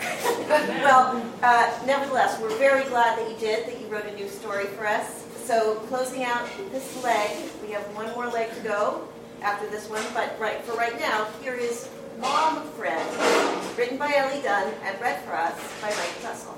well, 0.84 1.32
uh, 1.44 1.80
nevertheless, 1.86 2.40
we're 2.40 2.58
very 2.58 2.86
glad 2.86 3.20
that 3.20 3.30
you 3.30 3.38
did, 3.38 3.68
that 3.68 3.82
you 3.82 3.88
wrote 3.88 4.06
a 4.06 4.16
new 4.16 4.30
story 4.30 4.66
for 4.68 4.88
us. 4.88 5.26
So, 5.44 5.76
closing 5.92 6.24
out 6.24 6.48
this 6.72 7.04
leg, 7.04 7.32
we 7.66 7.74
have 7.74 7.84
one 7.94 8.10
more 8.14 8.28
leg 8.28 8.50
to 8.56 8.62
go 8.62 9.10
after 9.44 9.70
this 9.70 9.90
one, 9.90 10.04
but 10.14 10.40
right 10.40 10.64
for 10.64 10.74
right 10.76 10.98
now, 11.00 11.28
here 11.42 11.56
is 11.56 11.90
Mom 12.20 12.64
Friend, 12.72 13.78
written 13.78 13.98
by 13.98 14.14
Ellie 14.16 14.42
Dunn 14.42 14.74
and 14.84 15.02
read 15.02 15.22
for 15.24 15.36
us 15.36 15.54
by 15.82 15.90
Mike 15.90 16.22
Dressel. 16.22 16.58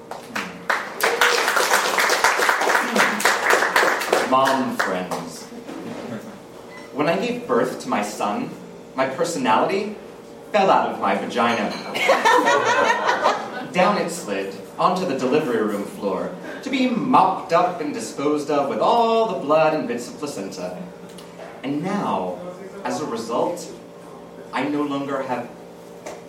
Mom 4.29 4.77
Friends. 4.77 5.45
When 6.93 7.09
I 7.09 7.17
gave 7.17 7.47
birth 7.47 7.81
to 7.81 7.89
my 7.89 8.03
son, 8.03 8.51
my 8.95 9.07
personality 9.07 9.95
fell 10.51 10.69
out 10.69 10.91
of 10.91 10.99
my 11.01 11.15
vagina. 11.15 11.71
Down 13.73 13.97
it 13.97 14.11
slid 14.11 14.55
onto 14.77 15.07
the 15.07 15.17
delivery 15.17 15.63
room 15.63 15.85
floor 15.85 16.35
to 16.61 16.69
be 16.69 16.87
mopped 16.87 17.51
up 17.51 17.81
and 17.81 17.95
disposed 17.95 18.51
of 18.51 18.69
with 18.69 18.79
all 18.79 19.33
the 19.33 19.39
blood 19.39 19.73
and 19.73 19.87
bits 19.87 20.07
of 20.07 20.19
placenta. 20.19 20.77
And 21.63 21.81
now, 21.83 22.37
as 22.85 23.01
a 23.01 23.05
result, 23.05 23.67
I 24.53 24.69
no 24.69 24.83
longer 24.83 25.23
have 25.23 25.49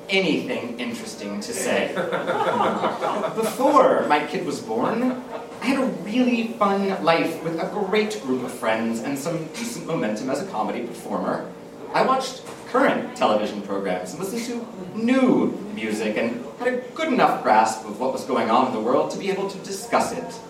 anything 0.09 0.81
interesting 0.81 1.41
to 1.41 1.53
say. 1.53 1.93
Before 3.37 4.07
my 4.09 4.27
kid 4.27 4.47
was 4.47 4.61
born, 4.61 5.23
I 5.61 5.67
had 5.67 5.79
a 5.79 5.87
really 6.03 6.49
fun 6.55 7.05
life 7.05 7.45
with 7.45 7.61
a 7.61 7.69
great 7.69 8.23
group 8.23 8.43
of 8.43 8.53
friends 8.53 9.01
and 9.01 9.19
some 9.19 9.45
decent 9.53 9.87
momentum 9.87 10.31
as 10.31 10.41
a 10.41 10.47
comedy 10.47 10.87
performer. 10.87 11.53
I 11.93 12.03
watched 12.07 12.43
current 12.69 13.15
television 13.17 13.61
programs 13.61 14.13
and 14.13 14.21
listened 14.21 14.45
to 14.47 14.97
new 14.97 15.49
music 15.75 16.17
and 16.17 16.43
had 16.59 16.69
a 16.69 16.77
good 16.95 17.13
enough 17.13 17.43
grasp 17.43 17.85
of 17.85 18.01
what 18.01 18.15
was 18.15 18.25
going 18.25 18.51
on 18.51 18.69
in 18.69 18.73
the 18.73 18.81
world 18.81 19.11
to 19.11 19.19
be 19.19 19.31
able 19.31 19.51
to 19.51 19.59
discuss 19.59 20.13
it. 20.13 20.41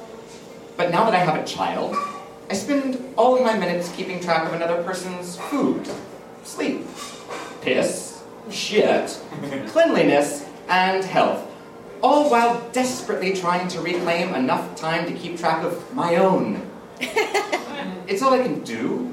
But 0.77 0.93
now 0.93 1.05
that 1.05 1.15
I 1.15 1.19
have 1.19 1.35
a 1.35 1.45
child, 1.45 1.97
I 2.49 2.55
spend 2.55 3.03
all 3.17 3.37
of 3.37 3.43
my 3.43 3.59
minutes 3.59 3.91
keeping 3.97 4.21
track 4.21 4.47
of 4.47 4.53
another 4.53 4.81
person's 4.85 5.37
food, 5.37 5.89
sleep, 6.45 6.87
piss, 7.61 8.23
shit, 8.51 9.21
cleanliness, 9.67 10.47
and 10.69 11.05
health, 11.05 11.45
all 12.03 12.31
while 12.31 12.69
desperately 12.71 13.35
trying 13.35 13.67
to 13.69 13.81
reclaim 13.81 14.33
enough 14.35 14.77
time 14.77 15.07
to 15.07 15.13
keep 15.13 15.37
track 15.39 15.65
of 15.65 15.93
my 15.93 16.17
own. 16.17 16.71
it's 18.07 18.23
all 18.23 18.33
I 18.33 18.43
can 18.45 18.61
do. 18.61 19.13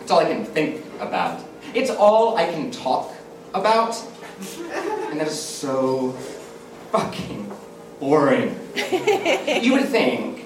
It's 0.00 0.12
all 0.12 0.20
I 0.20 0.26
can 0.26 0.44
think 0.44 0.84
about. 1.00 1.44
It's 1.74 1.90
all 1.90 2.36
I 2.36 2.46
can 2.46 2.70
talk 2.70 3.12
about. 3.54 4.00
And 5.10 5.18
that 5.18 5.26
is 5.26 5.40
so 5.40 6.12
fucking 6.92 7.50
boring. 7.98 8.56
you 9.62 9.72
would 9.72 9.88
think 9.88 10.41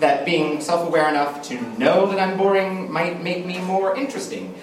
that 0.00 0.24
being 0.24 0.60
self 0.60 0.86
aware 0.86 1.08
enough 1.08 1.42
to 1.48 1.60
know 1.78 2.06
that 2.06 2.18
I'm 2.18 2.36
boring 2.36 2.90
might 2.90 3.22
make 3.22 3.46
me 3.46 3.58
more 3.60 3.96
interesting, 3.96 4.54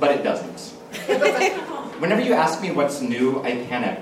but 0.00 0.10
it 0.10 0.22
doesn't. 0.22 0.60
Whenever 2.00 2.20
you 2.20 2.32
ask 2.32 2.62
me 2.62 2.70
what's 2.70 3.00
new, 3.00 3.42
I 3.42 3.64
panic. 3.66 4.00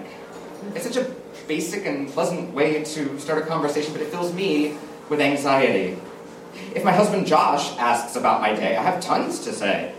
It's 0.75 0.85
such 0.85 0.97
a 0.97 1.11
basic 1.49 1.87
and 1.87 2.09
pleasant 2.09 2.53
way 2.53 2.85
to 2.85 3.19
start 3.19 3.43
a 3.43 3.47
conversation, 3.47 3.93
but 3.93 4.03
it 4.03 4.09
fills 4.09 4.33
me 4.33 4.77
with 5.09 5.21
anxiety. 5.21 5.99
If 6.75 6.85
my 6.85 6.93
husband 6.93 7.27
Josh 7.27 7.77
asks 7.79 8.17
about 8.17 8.41
my 8.41 8.55
day, 8.55 8.77
I 8.77 8.83
have 8.83 9.01
tons 9.01 9.41
to 9.41 9.53
say. 9.53 9.95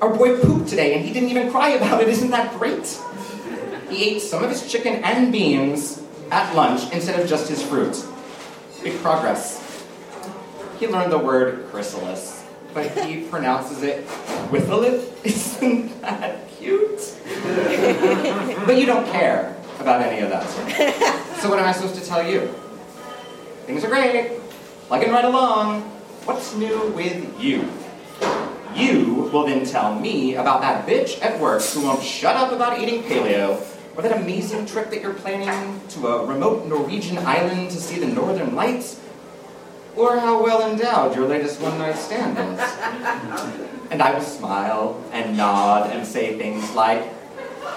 Our 0.00 0.14
boy 0.14 0.38
pooped 0.40 0.68
today 0.68 0.94
and 0.94 1.04
he 1.04 1.12
didn't 1.12 1.28
even 1.30 1.50
cry 1.50 1.70
about 1.70 2.00
it. 2.00 2.08
Isn't 2.08 2.30
that 2.30 2.56
great? 2.58 2.98
He 3.88 4.10
ate 4.10 4.22
some 4.22 4.42
of 4.42 4.50
his 4.50 4.70
chicken 4.70 5.02
and 5.04 5.32
beans 5.32 6.02
at 6.30 6.54
lunch 6.54 6.90
instead 6.92 7.18
of 7.20 7.28
just 7.28 7.48
his 7.48 7.62
fruit. 7.62 8.04
Big 8.82 8.98
progress. 9.00 9.59
He 10.80 10.86
learned 10.88 11.12
the 11.12 11.18
word 11.18 11.66
chrysalis, 11.70 12.42
but 12.72 12.90
he 13.04 13.24
pronounces 13.24 13.82
it 13.82 14.02
whiffleth. 14.48 15.12
Isn't 15.26 16.00
that 16.00 16.48
cute? 16.56 17.16
but 18.64 18.78
you 18.78 18.86
don't 18.86 19.04
care 19.12 19.54
about 19.78 20.00
any 20.00 20.22
of 20.22 20.30
that. 20.30 20.48
So 21.40 21.50
what 21.50 21.58
am 21.58 21.66
I 21.66 21.72
supposed 21.72 21.96
to 21.96 22.06
tell 22.06 22.26
you? 22.26 22.46
Things 23.66 23.84
are 23.84 23.88
great. 23.88 24.40
Plugging 24.88 25.10
right 25.10 25.26
along. 25.26 25.82
What's 26.24 26.54
new 26.54 26.88
with 26.92 27.38
you? 27.38 27.68
You 28.74 29.28
will 29.30 29.44
then 29.44 29.66
tell 29.66 29.94
me 30.00 30.36
about 30.36 30.62
that 30.62 30.86
bitch 30.86 31.22
at 31.22 31.38
work 31.38 31.60
who 31.62 31.82
won't 31.82 32.02
shut 32.02 32.36
up 32.36 32.52
about 32.52 32.80
eating 32.80 33.02
paleo, 33.02 33.60
Or 33.96 34.02
that 34.02 34.16
amazing 34.16 34.64
trip 34.64 34.88
that 34.88 35.02
you're 35.02 35.12
planning 35.12 35.78
to 35.90 36.06
a 36.06 36.24
remote 36.24 36.66
Norwegian 36.66 37.18
island 37.18 37.70
to 37.72 37.76
see 37.76 38.00
the 38.00 38.06
northern 38.06 38.54
lights? 38.54 38.98
Or 39.96 40.18
how 40.18 40.42
well 40.42 40.70
endowed 40.70 41.16
your 41.16 41.26
latest 41.26 41.60
one 41.60 41.78
night 41.78 41.96
stand 41.96 42.38
is? 42.38 43.66
And 43.90 44.00
I 44.00 44.14
will 44.14 44.20
smile 44.20 45.02
and 45.10 45.36
nod 45.36 45.90
and 45.90 46.06
say 46.06 46.38
things 46.38 46.70
like, 46.76 47.02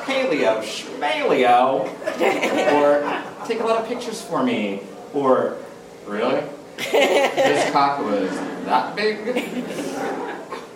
paleo, 0.05 0.61
schmaleo, 0.61 1.89
or 3.41 3.47
take 3.47 3.59
a 3.59 3.63
lot 3.63 3.81
of 3.81 3.87
pictures 3.87 4.21
for 4.21 4.43
me, 4.43 4.81
or 5.11 5.57
really? 6.05 6.43
This 6.77 7.71
cock 7.71 7.99
was 8.05 8.29
that 8.65 8.95
big? 8.95 9.17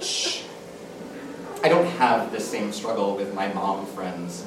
Shh. 0.02 0.44
I 1.64 1.70
don't 1.70 1.88
have 1.98 2.32
the 2.32 2.40
same 2.40 2.72
struggle 2.72 3.16
with 3.16 3.34
my 3.36 3.54
mom 3.54 3.86
friends. 3.86 4.46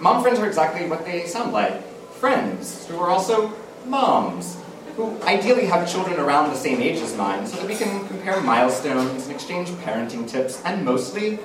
Mom 0.00 0.22
friends 0.22 0.38
are 0.38 0.46
exactly 0.46 0.88
what 0.88 1.04
they 1.04 1.26
sound 1.26 1.52
like 1.52 1.82
friends 2.14 2.86
who 2.86 2.98
are 2.98 3.10
also 3.10 3.52
moms, 3.86 4.56
who 4.98 5.16
ideally 5.22 5.64
have 5.64 5.88
children 5.88 6.18
around 6.18 6.50
the 6.50 6.56
same 6.56 6.82
age 6.82 7.00
as 7.00 7.16
mine 7.16 7.46
so 7.46 7.56
that 7.56 7.68
we 7.68 7.76
can 7.76 8.04
compare 8.08 8.40
milestones 8.40 9.26
and 9.26 9.32
exchange 9.32 9.68
parenting 9.86 10.28
tips 10.28 10.60
and 10.64 10.84
mostly 10.84 11.38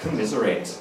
commiserate. 0.00 0.78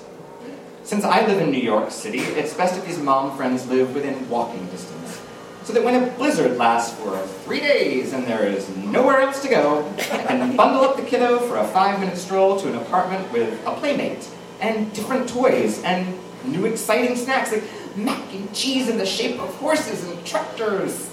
Since 0.83 1.05
I 1.05 1.25
live 1.25 1.41
in 1.41 1.49
New 1.49 1.61
York 1.61 1.91
City, 1.91 2.19
it's 2.19 2.53
best 2.53 2.77
if 2.77 2.85
these 2.85 2.99
mom 2.99 3.38
friends 3.38 3.65
live 3.69 3.95
within 3.95 4.27
walking 4.27 4.65
distance. 4.65 5.21
So 5.63 5.71
that 5.71 5.81
when 5.81 6.03
a 6.03 6.07
blizzard 6.17 6.57
lasts 6.57 6.99
for 6.99 7.17
three 7.45 7.61
days 7.61 8.11
and 8.11 8.25
there 8.25 8.45
is 8.45 8.67
nowhere 8.75 9.21
else 9.21 9.41
to 9.43 9.47
go, 9.47 9.89
I 9.97 10.27
can 10.27 10.57
bundle 10.57 10.81
up 10.81 10.97
the 10.97 11.03
kiddo 11.03 11.39
for 11.39 11.55
a 11.55 11.67
five 11.69 12.01
minute 12.01 12.17
stroll 12.17 12.59
to 12.59 12.67
an 12.67 12.75
apartment 12.75 13.31
with 13.31 13.65
a 13.65 13.71
playmate 13.75 14.27
and 14.59 14.91
different 14.93 15.29
toys 15.29 15.81
and 15.83 16.19
new 16.43 16.65
exciting 16.65 17.15
snacks 17.15 17.53
like 17.53 17.63
mac 17.95 18.33
and 18.33 18.53
cheese 18.53 18.89
in 18.89 18.97
the 18.97 19.05
shape 19.05 19.39
of 19.39 19.55
horses 19.55 20.03
and 20.03 20.25
tractors. 20.25 21.09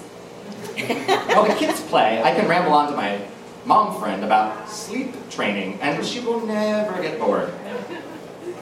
While 1.33 1.47
the 1.47 1.55
kids 1.55 1.81
play, 1.81 2.21
I 2.21 2.33
can 2.33 2.47
ramble 2.47 2.73
on 2.73 2.89
to 2.91 2.95
my 2.95 3.21
mom 3.65 3.99
friend 3.99 4.23
about 4.23 4.69
sleep 4.69 5.13
training, 5.29 5.79
and 5.81 6.05
she 6.05 6.19
will 6.19 6.45
never 6.45 7.01
get 7.01 7.19
bored. 7.19 7.51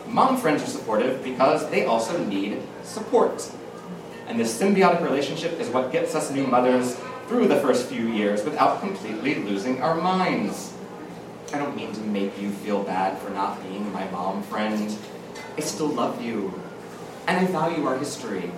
Mom 0.08 0.38
friends 0.38 0.64
are 0.64 0.68
supportive 0.68 1.24
because 1.24 1.70
they 1.70 1.86
also 1.86 2.24
need 2.26 2.62
support. 2.84 3.52
And 4.28 4.40
this 4.40 4.60
symbiotic 4.60 5.02
relationship 5.02 5.60
is 5.60 5.70
what 5.70 5.92
gets 5.92 6.16
us 6.16 6.32
new 6.32 6.48
mothers 6.48 6.96
through 7.28 7.48
the 7.48 7.58
first 7.58 7.88
few 7.88 8.08
years 8.08 8.44
without 8.44 8.80
completely 8.80 9.36
losing 9.36 9.82
our 9.82 9.96
minds. 9.96 10.74
I 11.54 11.58
don't 11.60 11.76
mean 11.76 11.94
to 11.94 12.02
make 12.02 12.40
you 12.42 12.50
feel 12.50 12.84
bad 12.84 13.20
for 13.20 13.30
not 13.30 13.62
being 13.64 13.92
my 13.94 14.10
mom 14.10 14.42
friend. 14.44 14.98
I 15.58 15.62
still 15.62 15.88
love 15.88 16.22
you, 16.22 16.54
and 17.28 17.38
I 17.38 17.46
value 17.52 17.86
our 17.86 17.98
history. 17.98 18.52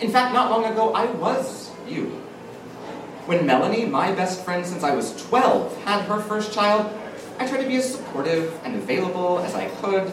In 0.00 0.10
fact, 0.10 0.34
not 0.34 0.50
long 0.50 0.64
ago, 0.70 0.92
I 0.92 1.06
was 1.12 1.70
you. 1.88 2.22
When 3.26 3.44
Melanie, 3.44 3.86
my 3.86 4.12
best 4.12 4.44
friend 4.44 4.64
since 4.64 4.84
I 4.84 4.94
was 4.94 5.20
12, 5.28 5.82
had 5.82 6.02
her 6.02 6.20
first 6.20 6.52
child, 6.52 6.96
I 7.40 7.46
tried 7.48 7.60
to 7.60 7.66
be 7.66 7.74
as 7.74 7.92
supportive 7.92 8.56
and 8.62 8.76
available 8.76 9.40
as 9.40 9.52
I 9.52 9.66
could, 9.80 10.12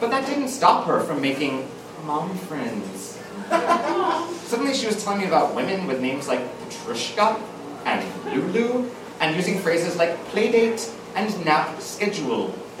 but 0.00 0.08
that 0.08 0.24
didn't 0.24 0.48
stop 0.48 0.86
her 0.86 1.00
from 1.00 1.20
making 1.20 1.68
mom 2.06 2.34
friends. 2.38 3.20
Suddenly 4.48 4.72
she 4.72 4.86
was 4.86 5.04
telling 5.04 5.20
me 5.20 5.26
about 5.26 5.54
women 5.54 5.86
with 5.86 6.00
names 6.00 6.28
like 6.28 6.40
Petrushka 6.60 7.38
and 7.84 8.02
Lulu, 8.32 8.88
and 9.20 9.36
using 9.36 9.58
phrases 9.58 9.96
like 9.96 10.16
playdate 10.28 10.90
and 11.14 11.44
nap 11.44 11.78
schedule. 11.82 12.54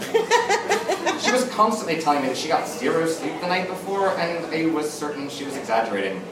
she 1.20 1.32
was 1.32 1.46
constantly 1.50 2.00
telling 2.00 2.22
me 2.22 2.28
that 2.28 2.38
she 2.38 2.48
got 2.48 2.66
zero 2.66 3.06
sleep 3.06 3.38
the 3.42 3.46
night 3.46 3.68
before, 3.68 4.16
and 4.16 4.46
I 4.46 4.72
was 4.72 4.90
certain 4.90 5.28
she 5.28 5.44
was 5.44 5.54
exaggerating. 5.54 6.22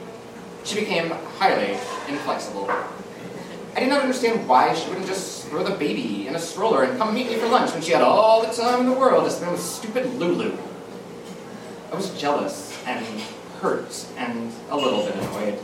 She 0.64 0.76
became 0.76 1.10
highly 1.38 1.72
inflexible. 2.08 2.70
I 3.76 3.80
did 3.80 3.88
not 3.88 4.02
understand 4.02 4.48
why 4.48 4.72
she 4.72 4.88
wouldn't 4.88 5.06
just 5.06 5.48
throw 5.48 5.64
the 5.64 5.74
baby 5.74 6.28
in 6.28 6.36
a 6.36 6.38
stroller 6.38 6.84
and 6.84 6.96
come 6.96 7.12
meet 7.12 7.26
me 7.26 7.34
for 7.34 7.48
lunch 7.48 7.72
when 7.72 7.82
she 7.82 7.90
had 7.90 8.02
all 8.02 8.46
the 8.46 8.52
time 8.52 8.80
in 8.80 8.86
the 8.86 8.96
world 8.96 9.24
to 9.24 9.30
spend 9.30 9.50
with 9.50 9.60
stupid 9.60 10.14
Lulu. 10.14 10.56
I 11.90 11.96
was 11.96 12.16
jealous 12.20 12.72
and 12.86 13.04
hurt 13.60 14.06
and 14.16 14.52
a 14.70 14.76
little 14.76 15.04
bit 15.04 15.16
annoyed. 15.16 15.58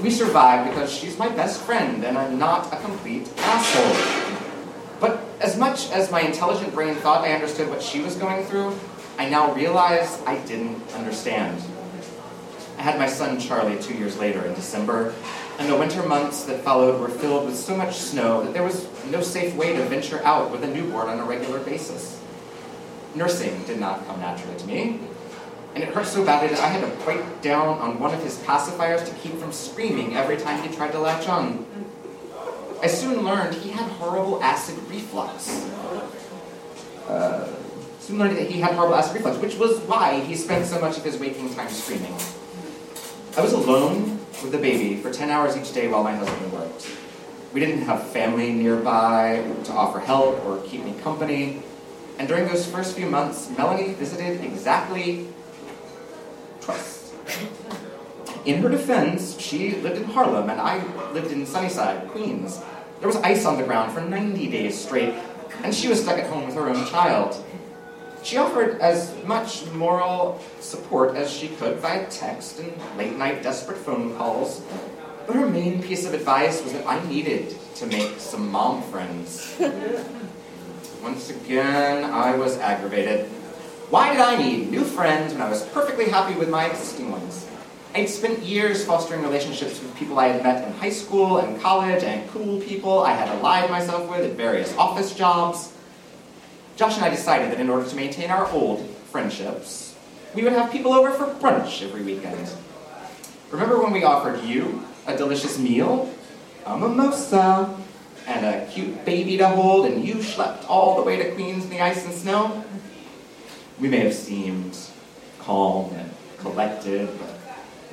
We 0.00 0.10
survived 0.10 0.70
because 0.70 0.92
she's 0.92 1.18
my 1.18 1.28
best 1.28 1.60
friend 1.62 2.04
and 2.04 2.16
I'm 2.16 2.38
not 2.38 2.72
a 2.72 2.76
complete 2.76 3.28
asshole. 3.38 4.40
But 5.00 5.24
as 5.40 5.56
much 5.56 5.90
as 5.90 6.12
my 6.12 6.20
intelligent 6.20 6.72
brain 6.72 6.94
thought 6.96 7.24
I 7.24 7.32
understood 7.32 7.68
what 7.68 7.82
she 7.82 8.00
was 8.00 8.14
going 8.14 8.44
through, 8.44 8.78
I 9.18 9.28
now 9.28 9.52
realize 9.54 10.22
I 10.22 10.38
didn't 10.46 10.80
understand. 10.94 11.60
I 12.78 12.82
had 12.82 12.98
my 12.98 13.08
son 13.08 13.40
Charlie 13.40 13.82
two 13.82 13.94
years 13.94 14.18
later 14.18 14.44
in 14.44 14.54
December, 14.54 15.14
and 15.58 15.70
the 15.70 15.76
winter 15.76 16.06
months 16.06 16.44
that 16.44 16.60
followed 16.60 17.00
were 17.00 17.08
filled 17.08 17.46
with 17.46 17.56
so 17.56 17.76
much 17.76 17.96
snow 17.96 18.42
that 18.44 18.52
there 18.52 18.62
was 18.62 18.86
no 19.10 19.22
safe 19.22 19.54
way 19.54 19.74
to 19.74 19.82
venture 19.86 20.22
out 20.24 20.50
with 20.50 20.62
a 20.62 20.66
newborn 20.66 21.08
on 21.08 21.18
a 21.18 21.24
regular 21.24 21.60
basis. 21.60 22.20
Nursing 23.14 23.62
did 23.64 23.80
not 23.80 24.06
come 24.06 24.20
naturally 24.20 24.56
to 24.58 24.66
me, 24.66 25.00
and 25.74 25.82
it 25.82 25.88
hurt 25.90 26.06
so 26.06 26.24
badly 26.24 26.48
that 26.48 26.60
I 26.60 26.68
had 26.68 26.80
to 26.82 27.04
bite 27.06 27.42
down 27.42 27.78
on 27.78 27.98
one 27.98 28.14
of 28.14 28.22
his 28.22 28.38
pacifiers 28.40 29.06
to 29.08 29.14
keep 29.16 29.38
from 29.38 29.52
screaming 29.52 30.14
every 30.14 30.36
time 30.36 30.62
he 30.62 30.74
tried 30.74 30.92
to 30.92 30.98
latch 30.98 31.26
on. 31.28 31.64
I 32.82 32.88
soon 32.88 33.24
learned 33.24 33.54
he 33.54 33.70
had 33.70 33.90
horrible 33.92 34.42
acid 34.42 34.76
reflux. 34.88 35.66
Uh, 37.08 37.50
soon 38.00 38.18
learned 38.18 38.36
that 38.36 38.50
he 38.50 38.60
had 38.60 38.74
horrible 38.74 38.94
acid 38.94 39.14
reflux, 39.14 39.38
which 39.38 39.56
was 39.56 39.78
why 39.80 40.20
he 40.20 40.34
spent 40.34 40.66
so 40.66 40.78
much 40.78 40.98
of 40.98 41.04
his 41.04 41.18
waking 41.18 41.54
time 41.54 41.70
screaming. 41.70 42.14
I 43.36 43.40
was 43.40 43.52
alone 43.52 44.15
with 44.42 44.52
the 44.52 44.58
baby 44.58 44.96
for 44.96 45.12
10 45.12 45.30
hours 45.30 45.56
each 45.56 45.72
day 45.72 45.88
while 45.88 46.02
my 46.02 46.14
husband 46.14 46.52
worked. 46.52 46.88
We 47.52 47.60
didn't 47.60 47.82
have 47.82 48.06
family 48.08 48.52
nearby 48.52 49.44
to 49.64 49.72
offer 49.72 49.98
help 49.98 50.44
or 50.44 50.60
keep 50.62 50.84
me 50.84 50.94
company. 51.02 51.62
And 52.18 52.28
during 52.28 52.46
those 52.46 52.66
first 52.66 52.96
few 52.96 53.06
months, 53.06 53.50
Melanie 53.56 53.94
visited 53.94 54.42
exactly 54.44 55.28
twice. 56.60 57.12
In 58.44 58.62
her 58.62 58.68
defense, 58.68 59.38
she 59.40 59.76
lived 59.76 59.96
in 59.96 60.04
Harlem 60.04 60.50
and 60.50 60.60
I 60.60 60.82
lived 61.12 61.32
in 61.32 61.46
Sunnyside, 61.46 62.08
Queens. 62.08 62.60
There 63.00 63.08
was 63.08 63.16
ice 63.16 63.44
on 63.44 63.56
the 63.56 63.64
ground 63.64 63.92
for 63.92 64.00
90 64.00 64.48
days 64.50 64.78
straight, 64.78 65.14
and 65.62 65.74
she 65.74 65.88
was 65.88 66.02
stuck 66.02 66.18
at 66.18 66.30
home 66.30 66.46
with 66.46 66.54
her 66.54 66.68
own 66.68 66.86
child. 66.86 67.34
She 68.26 68.38
offered 68.38 68.80
as 68.80 69.14
much 69.24 69.70
moral 69.70 70.40
support 70.58 71.14
as 71.14 71.30
she 71.30 71.46
could 71.46 71.76
via 71.76 72.10
text 72.10 72.58
and 72.58 72.72
late 72.98 73.16
night 73.16 73.44
desperate 73.44 73.78
phone 73.78 74.16
calls, 74.16 74.62
but 75.28 75.36
her 75.36 75.48
main 75.48 75.80
piece 75.80 76.04
of 76.04 76.12
advice 76.12 76.60
was 76.60 76.72
that 76.72 76.84
I 76.88 77.00
needed 77.06 77.56
to 77.76 77.86
make 77.86 78.18
some 78.18 78.50
mom 78.50 78.82
friends. 78.82 79.54
Once 81.04 81.30
again, 81.30 82.02
I 82.02 82.34
was 82.36 82.58
aggravated. 82.58 83.26
Why 83.90 84.10
did 84.10 84.20
I 84.20 84.36
need 84.42 84.72
new 84.72 84.82
friends 84.82 85.32
when 85.32 85.40
I 85.40 85.48
was 85.48 85.62
perfectly 85.66 86.06
happy 86.06 86.34
with 86.34 86.48
my 86.48 86.66
existing 86.66 87.12
ones? 87.12 87.46
I'd 87.94 88.08
spent 88.08 88.40
years 88.40 88.84
fostering 88.84 89.22
relationships 89.22 89.80
with 89.80 89.94
people 89.94 90.18
I 90.18 90.26
had 90.26 90.42
met 90.42 90.66
in 90.66 90.72
high 90.74 90.90
school 90.90 91.38
and 91.38 91.60
college 91.60 92.02
and 92.02 92.28
cool 92.30 92.60
people 92.60 93.04
I 93.04 93.12
had 93.12 93.28
allied 93.28 93.70
myself 93.70 94.10
with 94.10 94.28
at 94.28 94.32
various 94.32 94.76
office 94.76 95.14
jobs. 95.14 95.74
Josh 96.76 96.96
and 96.96 97.06
I 97.06 97.08
decided 97.08 97.50
that 97.50 97.58
in 97.58 97.70
order 97.70 97.88
to 97.88 97.96
maintain 97.96 98.30
our 98.30 98.46
old 98.50 98.86
friendships, 99.10 99.96
we 100.34 100.44
would 100.44 100.52
have 100.52 100.70
people 100.70 100.92
over 100.92 101.10
for 101.10 101.24
brunch 101.40 101.82
every 101.82 102.02
weekend. 102.02 102.50
Remember 103.50 103.82
when 103.82 103.92
we 103.92 104.04
offered 104.04 104.44
you 104.44 104.82
a 105.06 105.16
delicious 105.16 105.58
meal, 105.58 106.12
a 106.66 106.76
mimosa, 106.76 107.74
and 108.26 108.44
a 108.44 108.66
cute 108.66 109.06
baby 109.06 109.38
to 109.38 109.48
hold, 109.48 109.86
and 109.86 110.04
you 110.04 110.16
schlepped 110.16 110.68
all 110.68 110.96
the 110.96 111.02
way 111.02 111.16
to 111.16 111.32
Queens 111.32 111.64
in 111.64 111.70
the 111.70 111.80
ice 111.80 112.04
and 112.04 112.12
snow? 112.12 112.62
We 113.80 113.88
may 113.88 114.00
have 114.00 114.14
seemed 114.14 114.76
calm 115.38 115.94
and 115.94 116.10
collected, 116.38 117.08
but 117.18 117.38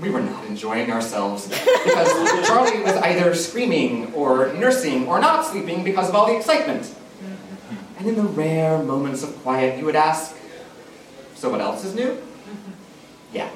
we 0.02 0.10
were 0.10 0.22
not 0.22 0.44
enjoying 0.46 0.92
ourselves 0.92 1.48
because 1.48 2.48
Charlie 2.48 2.82
was 2.82 2.96
either 2.98 3.34
screaming 3.34 4.14
or 4.14 4.52
nursing 4.54 5.08
or 5.08 5.20
not 5.20 5.46
sleeping 5.46 5.86
because 5.86 6.10
of 6.10 6.16
all 6.16 6.26
the 6.26 6.36
excitement. 6.36 6.94
And 8.04 8.18
in 8.18 8.26
the 8.26 8.30
rare 8.32 8.84
moments 8.84 9.24
of 9.24 9.34
quiet, 9.44 9.80
you 9.80 9.86
would 9.86 9.96
ask, 9.96 10.36
So 11.36 11.50
what 11.50 11.62
else 11.62 11.86
is 11.86 11.96
new? 11.96 12.18
Yeah, 13.32 13.50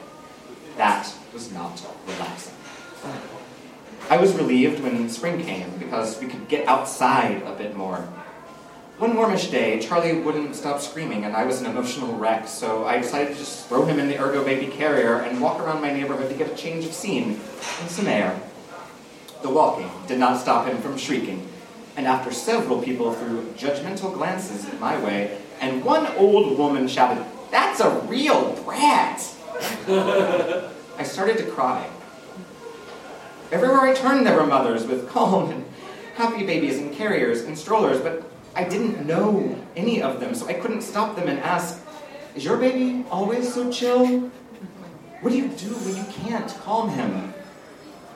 that 0.78 1.14
was 1.34 1.52
not 1.52 1.86
relaxing. 2.08 2.54
I 4.10 4.16
was 4.18 4.34
relieved 4.34 4.82
when 4.82 5.10
spring 5.10 5.44
came 5.44 5.70
because 5.78 6.20
we 6.20 6.28
could 6.28 6.48
get 6.48 6.66
outside 6.66 7.44
a 7.44 7.54
bit 7.54 7.76
more. 7.76 8.08
One 8.98 9.16
warmish 9.18 9.52
day, 9.52 9.80
Charlie 9.82 10.22
wouldn't 10.22 10.56
stop 10.56 10.80
screaming 10.80 11.26
and 11.26 11.36
I 11.36 11.44
was 11.44 11.60
an 11.60 11.68
emotional 11.68 12.18
wreck, 12.18 12.48
so 12.48 12.86
I 12.86 13.00
decided 13.00 13.34
to 13.34 13.38
just 13.38 13.68
throw 13.68 13.86
him 13.86 14.00
in 14.00 14.08
the 14.08 14.18
Ergo 14.18 14.44
Baby 14.44 14.72
carrier 14.72 15.18
and 15.18 15.42
walk 15.42 15.60
around 15.60 15.82
my 15.82 15.92
neighborhood 15.92 16.30
to 16.32 16.36
get 16.36 16.52
a 16.52 16.56
change 16.56 16.86
of 16.86 16.94
scene 16.94 17.40
and 17.82 17.92
some 17.92 18.08
air. 18.08 18.40
The 19.42 19.50
walking 19.50 19.92
did 20.08 20.18
not 20.18 20.40
stop 20.40 20.66
him 20.66 20.78
from 20.78 20.98
shrieking, 20.98 21.47
and 21.98 22.06
after 22.06 22.32
several 22.32 22.82
people 22.82 23.12
threw 23.12 23.42
judgmental 23.58 24.14
glances 24.14 24.72
my 24.80 25.04
way, 25.04 25.40
and 25.60 25.84
one 25.84 26.06
old 26.16 26.58
woman 26.58 26.88
shouted, 26.88 27.26
That's 27.50 27.80
a 27.80 27.90
real 28.02 28.54
brat! 28.64 29.28
I 30.98 31.04
started 31.04 31.38
to 31.40 31.46
cry. 31.46 31.90
Everywhere 33.52 33.82
I 33.82 33.94
turned, 33.96 34.28
there 34.28 34.38
were 34.38 34.46
mothers 34.46 34.86
with 34.86 35.10
calm 35.10 35.50
and 35.50 35.66
happy 36.16 36.46
babies 36.46 36.78
and 36.78 36.94
carriers 36.94 37.42
and 37.42 37.58
strollers, 37.58 38.00
but 38.00 38.30
I 38.56 38.64
didn't 38.64 39.06
know 39.06 39.56
any 39.76 40.02
of 40.02 40.20
them, 40.20 40.36
so 40.36 40.48
I 40.48 40.54
couldn't 40.54 40.82
stop 40.82 41.16
them 41.16 41.28
and 41.28 41.40
ask, 41.40 41.84
Is 42.36 42.46
your 42.46 42.58
baby 42.58 43.06
always 43.10 43.52
so 43.52 43.72
chill? 43.72 44.20
What 45.22 45.32
do 45.32 45.36
you 45.38 45.48
do 45.48 45.70
when 45.70 45.96
you 45.96 46.06
can't 46.12 46.50
calm 46.64 46.90
him? 46.90 47.34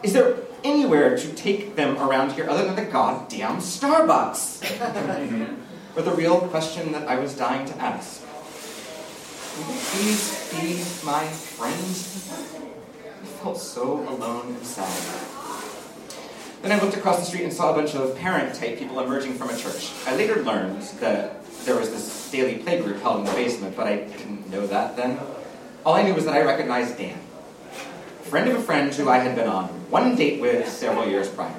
Is 0.04 0.14
there 0.14 0.36
anywhere 0.64 1.18
to 1.18 1.34
take 1.34 1.76
them 1.76 1.98
around 1.98 2.34
here 2.34 2.50
other 2.50 2.66
than 2.66 2.76
the 2.76 2.86
goddamn 2.86 3.58
Starbucks? 3.58 4.62
or 5.96 6.02
the 6.02 6.12
real 6.12 6.42
question 6.48 6.92
that 6.92 7.08
I 7.08 7.20
was 7.20 7.36
dying 7.36 7.66
to 7.68 7.78
ask 7.78 8.22
Will 9.58 9.74
you 9.74 9.80
please 9.82 10.52
be 10.52 11.06
my 11.06 11.26
friend? 11.28 11.76
I 13.22 13.26
felt 13.44 13.58
so 13.58 14.00
alone 14.08 14.48
and 14.48 14.66
sad. 14.66 15.28
Then 16.62 16.72
I 16.72 16.82
looked 16.82 16.96
across 16.96 17.20
the 17.20 17.26
street 17.26 17.44
and 17.44 17.52
saw 17.52 17.72
a 17.72 17.76
bunch 17.76 17.96
of 17.96 18.16
parent 18.16 18.56
type 18.56 18.78
people 18.80 19.00
emerging 19.00 19.34
from 19.34 19.50
a 19.50 19.58
church. 19.58 19.92
I 20.06 20.16
later 20.16 20.42
learned 20.44 20.82
that 21.02 21.44
there 21.66 21.76
was 21.76 21.90
this 21.90 22.32
daily 22.32 22.60
playgroup 22.64 23.02
held 23.02 23.20
in 23.20 23.26
the 23.26 23.32
basement, 23.32 23.76
but 23.76 23.88
I 23.88 23.98
didn't 23.98 24.50
know 24.50 24.66
that 24.68 24.96
then. 24.96 25.20
All 25.86 25.96
I 25.96 26.04
knew 26.04 26.14
was 26.14 26.26
that 26.26 26.36
I 26.36 26.42
recognized 26.42 26.98
Dan, 26.98 27.20
friend 28.22 28.50
of 28.50 28.58
a 28.58 28.62
friend 28.62 28.94
who 28.94 29.10
I 29.10 29.18
had 29.18 29.36
been 29.36 29.48
on 29.48 29.66
one 29.90 30.16
date 30.16 30.40
with 30.42 30.68
several 30.68 31.08
years 31.08 31.28
prior. 31.30 31.54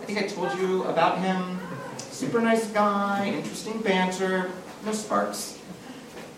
I 0.00 0.04
think 0.04 0.18
I 0.18 0.26
told 0.26 0.56
you 0.58 0.84
about 0.84 1.18
him. 1.18 1.58
Super 2.10 2.40
nice 2.40 2.66
guy, 2.68 3.32
interesting 3.34 3.80
banter, 3.80 4.50
no 4.84 4.92
sparks. 4.92 5.58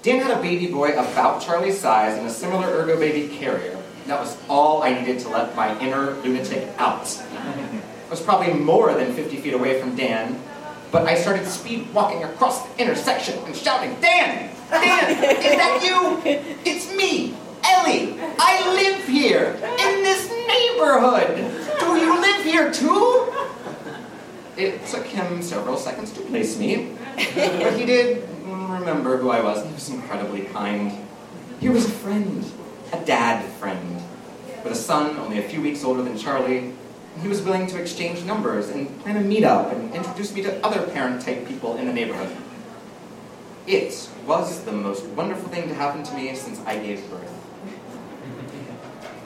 Dan 0.03 0.23
had 0.23 0.39
a 0.39 0.41
baby 0.41 0.73
boy 0.73 0.91
about 0.93 1.43
Charlie's 1.43 1.79
size 1.79 2.17
and 2.17 2.27
a 2.27 2.31
similar 2.31 2.69
ergo 2.69 2.99
baby 2.99 3.37
carrier. 3.37 3.77
That 4.07 4.21
was 4.21 4.37
all 4.49 4.85
I 4.85 4.95
needed 4.95 5.19
to 5.21 5.29
let 5.29 5.57
my 5.57 5.77
inner 5.81 6.13
lunatic 6.23 6.69
out. 6.79 7.21
I 7.35 8.09
was 8.09 8.23
probably 8.23 8.55
more 8.55 8.95
than 8.95 9.13
50 9.13 9.37
feet 9.39 9.53
away 9.53 9.81
from 9.81 9.97
Dan, 9.97 10.41
but 10.93 11.09
I 11.09 11.17
started 11.17 11.45
speed 11.47 11.93
walking 11.93 12.23
across 12.23 12.63
the 12.63 12.81
intersection 12.81 13.37
and 13.45 13.57
shouting, 13.57 14.01
Dan! 14.01 14.55
Dan! 14.71 15.25
Is 15.25 15.57
that 15.57 15.83
you? 15.85 16.23
It's 16.65 16.95
me, 16.95 17.35
Ellie! 17.69 18.19
I 18.39 18.73
live 18.75 19.07
here, 19.07 19.55
in 19.55 20.03
this 20.03 20.31
neighborhood! 20.31 21.37
Do 21.81 21.97
you 21.97 22.21
live 22.21 22.45
here 22.45 22.73
too? 22.73 23.33
It 24.57 24.87
took 24.87 25.05
him 25.05 25.43
several 25.43 25.77
seconds 25.77 26.13
to 26.13 26.21
place 26.23 26.59
me, 26.59 26.97
but 27.35 27.75
he 27.75 27.85
did 27.85 28.29
remember 28.45 29.17
who 29.19 29.31
I 29.31 29.43
was, 29.43 29.67
he 29.67 29.73
was 29.73 29.89
incredibly 29.91 30.43
kind. 30.43 30.93
He 31.61 31.69
was 31.69 31.87
a 31.87 31.91
friend, 31.91 32.45
a 32.93 33.05
dad 33.05 33.45
friend, 33.55 34.03
with 34.63 34.73
a 34.73 34.77
son 34.77 35.17
only 35.19 35.39
a 35.39 35.43
few 35.43 35.61
weeks 35.61 35.85
older 35.85 36.03
than 36.03 36.17
Charlie, 36.17 36.73
he 37.23 37.29
was 37.29 37.41
willing 37.43 37.67
to 37.69 37.81
exchange 37.81 38.25
numbers 38.25 38.69
and 38.69 39.01
plan 39.01 39.17
a 39.17 39.21
meetup 39.21 39.73
and 39.73 39.95
introduce 39.95 40.35
me 40.35 40.43
to 40.43 40.65
other 40.65 40.87
parent-type 40.89 41.47
people 41.49 41.77
in 41.77 41.87
the 41.87 41.93
neighborhood. 41.93 42.37
It 43.67 44.09
was 44.27 44.65
the 44.65 44.73
most 44.73 45.05
wonderful 45.07 45.49
thing 45.49 45.69
to 45.69 45.75
happen 45.75 46.03
to 46.03 46.15
me 46.15 46.35
since 46.35 46.61
I 46.67 46.79
gave 46.79 47.09
birth. 47.11 47.46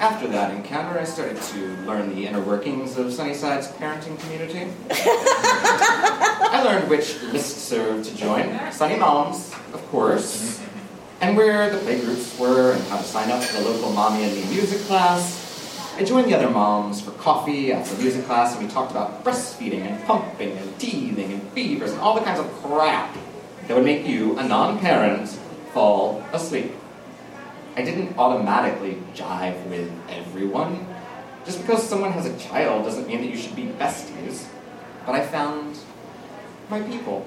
After 0.00 0.28
that 0.28 0.54
encounter, 0.54 0.98
I 0.98 1.04
started 1.04 1.36
to 1.42 1.58
learn 1.84 2.08
the 2.14 2.26
inner 2.26 2.40
workings 2.40 2.96
of 2.96 3.12
Sunnyside's 3.12 3.68
parenting 3.72 4.18
community. 4.20 4.72
I 4.90 6.62
learned 6.64 6.88
which 6.88 7.16
listserv 7.34 8.06
to 8.06 8.16
join, 8.16 8.72
Sunny 8.72 8.96
Moms, 8.96 9.52
of 9.74 9.86
course, 9.90 10.58
and 11.20 11.36
where 11.36 11.68
the 11.68 11.76
playgroups 11.80 12.40
were 12.40 12.72
and 12.72 12.82
how 12.84 12.96
to 12.96 13.04
sign 13.04 13.30
up 13.30 13.42
for 13.42 13.62
the 13.62 13.68
local 13.68 13.92
Mommy 13.92 14.24
and 14.24 14.34
Me 14.34 14.44
music 14.48 14.80
class, 14.86 15.94
I 15.98 16.04
joined 16.04 16.28
the 16.28 16.34
other 16.34 16.48
moms 16.48 17.02
for 17.02 17.10
coffee 17.10 17.70
after 17.70 17.94
the 17.94 18.02
music 18.02 18.24
class, 18.24 18.56
and 18.56 18.66
we 18.66 18.72
talked 18.72 18.92
about 18.92 19.22
breastfeeding 19.22 19.82
and 19.82 20.02
pumping 20.06 20.56
and 20.56 20.78
teething 20.78 21.30
and 21.30 21.42
fevers 21.52 21.92
and 21.92 22.00
all 22.00 22.14
the 22.14 22.22
kinds 22.22 22.40
of 22.40 22.50
crap 22.62 23.14
that 23.68 23.76
would 23.76 23.84
make 23.84 24.06
you, 24.06 24.38
a 24.38 24.48
non-parent, 24.48 25.28
fall 25.74 26.24
asleep. 26.32 26.72
I 27.80 27.82
didn't 27.82 28.18
automatically 28.18 29.02
jive 29.14 29.66
with 29.70 29.90
everyone. 30.10 30.86
Just 31.46 31.62
because 31.62 31.82
someone 31.88 32.12
has 32.12 32.26
a 32.26 32.36
child 32.36 32.84
doesn't 32.84 33.06
mean 33.06 33.22
that 33.22 33.30
you 33.30 33.38
should 33.38 33.56
be 33.56 33.68
besties. 33.68 34.46
But 35.06 35.14
I 35.14 35.26
found 35.26 35.78
my 36.68 36.82
people. 36.82 37.26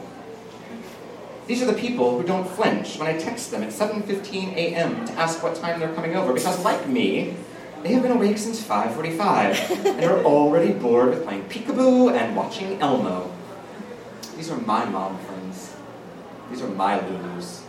These 1.47 1.63
are 1.63 1.65
the 1.65 1.73
people 1.73 2.15
who 2.15 2.23
don't 2.23 2.47
flinch 2.47 2.99
when 2.99 3.07
I 3.07 3.17
text 3.17 3.49
them 3.49 3.63
at 3.63 3.69
7.15 3.69 4.53
a.m. 4.53 5.03
to 5.07 5.13
ask 5.13 5.41
what 5.41 5.55
time 5.55 5.79
they're 5.79 5.95
coming 5.95 6.15
over, 6.15 6.33
because 6.33 6.63
like 6.63 6.87
me, 6.87 7.33
they 7.81 7.93
have 7.93 8.03
been 8.03 8.11
awake 8.11 8.37
since 8.37 8.63
5.45 8.63 9.87
and 9.87 10.05
are 10.05 10.23
already 10.23 10.71
bored 10.71 11.09
with 11.09 11.23
playing 11.23 11.45
peekaboo 11.49 12.15
and 12.15 12.35
watching 12.35 12.79
Elmo. 12.79 13.31
These 14.35 14.51
are 14.51 14.57
my 14.57 14.85
mom 14.85 15.17
friends. 15.17 15.75
These 16.51 16.61
are 16.61 16.67
my 16.67 16.99
Lulus. 16.99 17.62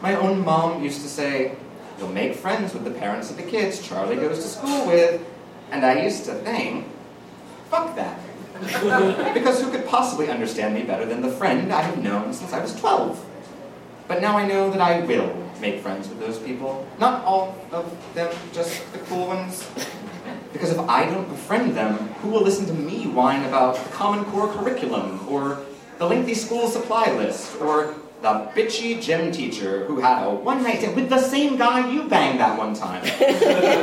My 0.00 0.14
own 0.14 0.44
mom 0.44 0.82
used 0.82 1.02
to 1.02 1.08
say, 1.08 1.56
you'll 1.98 2.08
make 2.12 2.34
friends 2.34 2.72
with 2.72 2.84
the 2.84 2.90
parents 2.90 3.30
of 3.30 3.36
the 3.36 3.42
kids 3.42 3.86
Charlie 3.86 4.16
goes 4.16 4.42
to 4.42 4.48
school 4.48 4.86
with. 4.86 5.24
And 5.70 5.84
I 5.84 6.02
used 6.02 6.24
to 6.26 6.34
think, 6.34 6.86
fuck 7.70 7.94
that. 7.96 8.20
because 9.34 9.60
who 9.60 9.70
could 9.70 9.86
possibly 9.86 10.28
understand 10.28 10.74
me 10.74 10.82
better 10.82 11.04
than 11.04 11.20
the 11.20 11.30
friend 11.30 11.72
I 11.72 11.82
have 11.82 12.02
known 12.02 12.32
since 12.32 12.52
I 12.52 12.60
was 12.60 12.74
12? 12.76 13.24
But 14.08 14.22
now 14.22 14.38
I 14.38 14.46
know 14.46 14.70
that 14.70 14.80
I 14.80 15.00
will 15.00 15.36
make 15.60 15.80
friends 15.80 16.08
with 16.08 16.18
those 16.18 16.38
people. 16.38 16.88
Not 16.98 17.24
all 17.24 17.56
of 17.72 18.14
them, 18.14 18.34
just 18.52 18.90
the 18.92 18.98
cool 19.00 19.26
ones. 19.26 19.68
Because 20.52 20.70
if 20.70 20.78
I 20.78 21.04
don't 21.04 21.28
befriend 21.28 21.76
them, 21.76 21.96
who 22.20 22.30
will 22.30 22.42
listen 22.42 22.66
to 22.66 22.72
me 22.72 23.06
whine 23.06 23.44
about 23.44 23.76
the 23.76 23.90
Common 23.90 24.24
Core 24.26 24.48
curriculum, 24.48 25.28
or 25.28 25.60
the 25.98 26.06
lengthy 26.06 26.34
school 26.34 26.68
supply 26.68 27.12
list, 27.12 27.60
or 27.60 27.94
the 28.20 28.50
bitchy 28.54 29.00
gym 29.00 29.30
teacher 29.30 29.84
who 29.84 30.00
had 30.00 30.24
a 30.24 30.30
one 30.30 30.62
night 30.62 30.78
stand 30.78 30.96
with 30.96 31.08
the 31.08 31.18
same 31.20 31.56
guy 31.56 31.90
you 31.90 32.08
banged 32.08 32.40
that 32.40 32.58
one 32.58 32.74
time? 32.74 33.02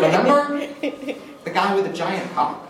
Remember? 0.02 0.68
The 1.44 1.52
guy 1.52 1.76
with 1.76 1.86
the 1.86 1.94
giant 1.94 2.32
cock? 2.34 2.62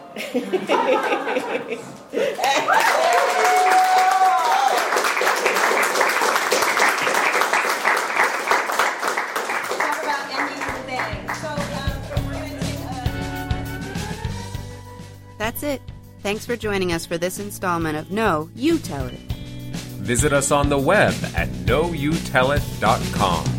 Talk 8.65 10.03
about 10.03 10.31
ending 10.31 10.59
with 10.59 10.77
a 10.77 10.87
bang. 10.87 11.35
So, 11.35 11.49
um, 11.49 11.95
we're 12.25 12.33
going 12.33 12.49
to 12.51 12.59
take 12.59 12.79
a. 12.79 12.93
That's 15.37 15.63
it. 15.63 15.81
Thanks 16.21 16.45
for 16.45 16.55
joining 16.55 16.91
us 16.91 17.05
for 17.05 17.17
this 17.17 17.39
installment 17.39 17.97
of 17.97 18.11
No, 18.11 18.49
You 18.55 18.79
Tell 18.79 19.05
It. 19.07 19.34
Visit 20.05 20.33
us 20.33 20.51
on 20.51 20.69
the 20.69 20.77
web 20.77 21.15
at 21.35 21.49
noyoutellit.com. 21.65 23.54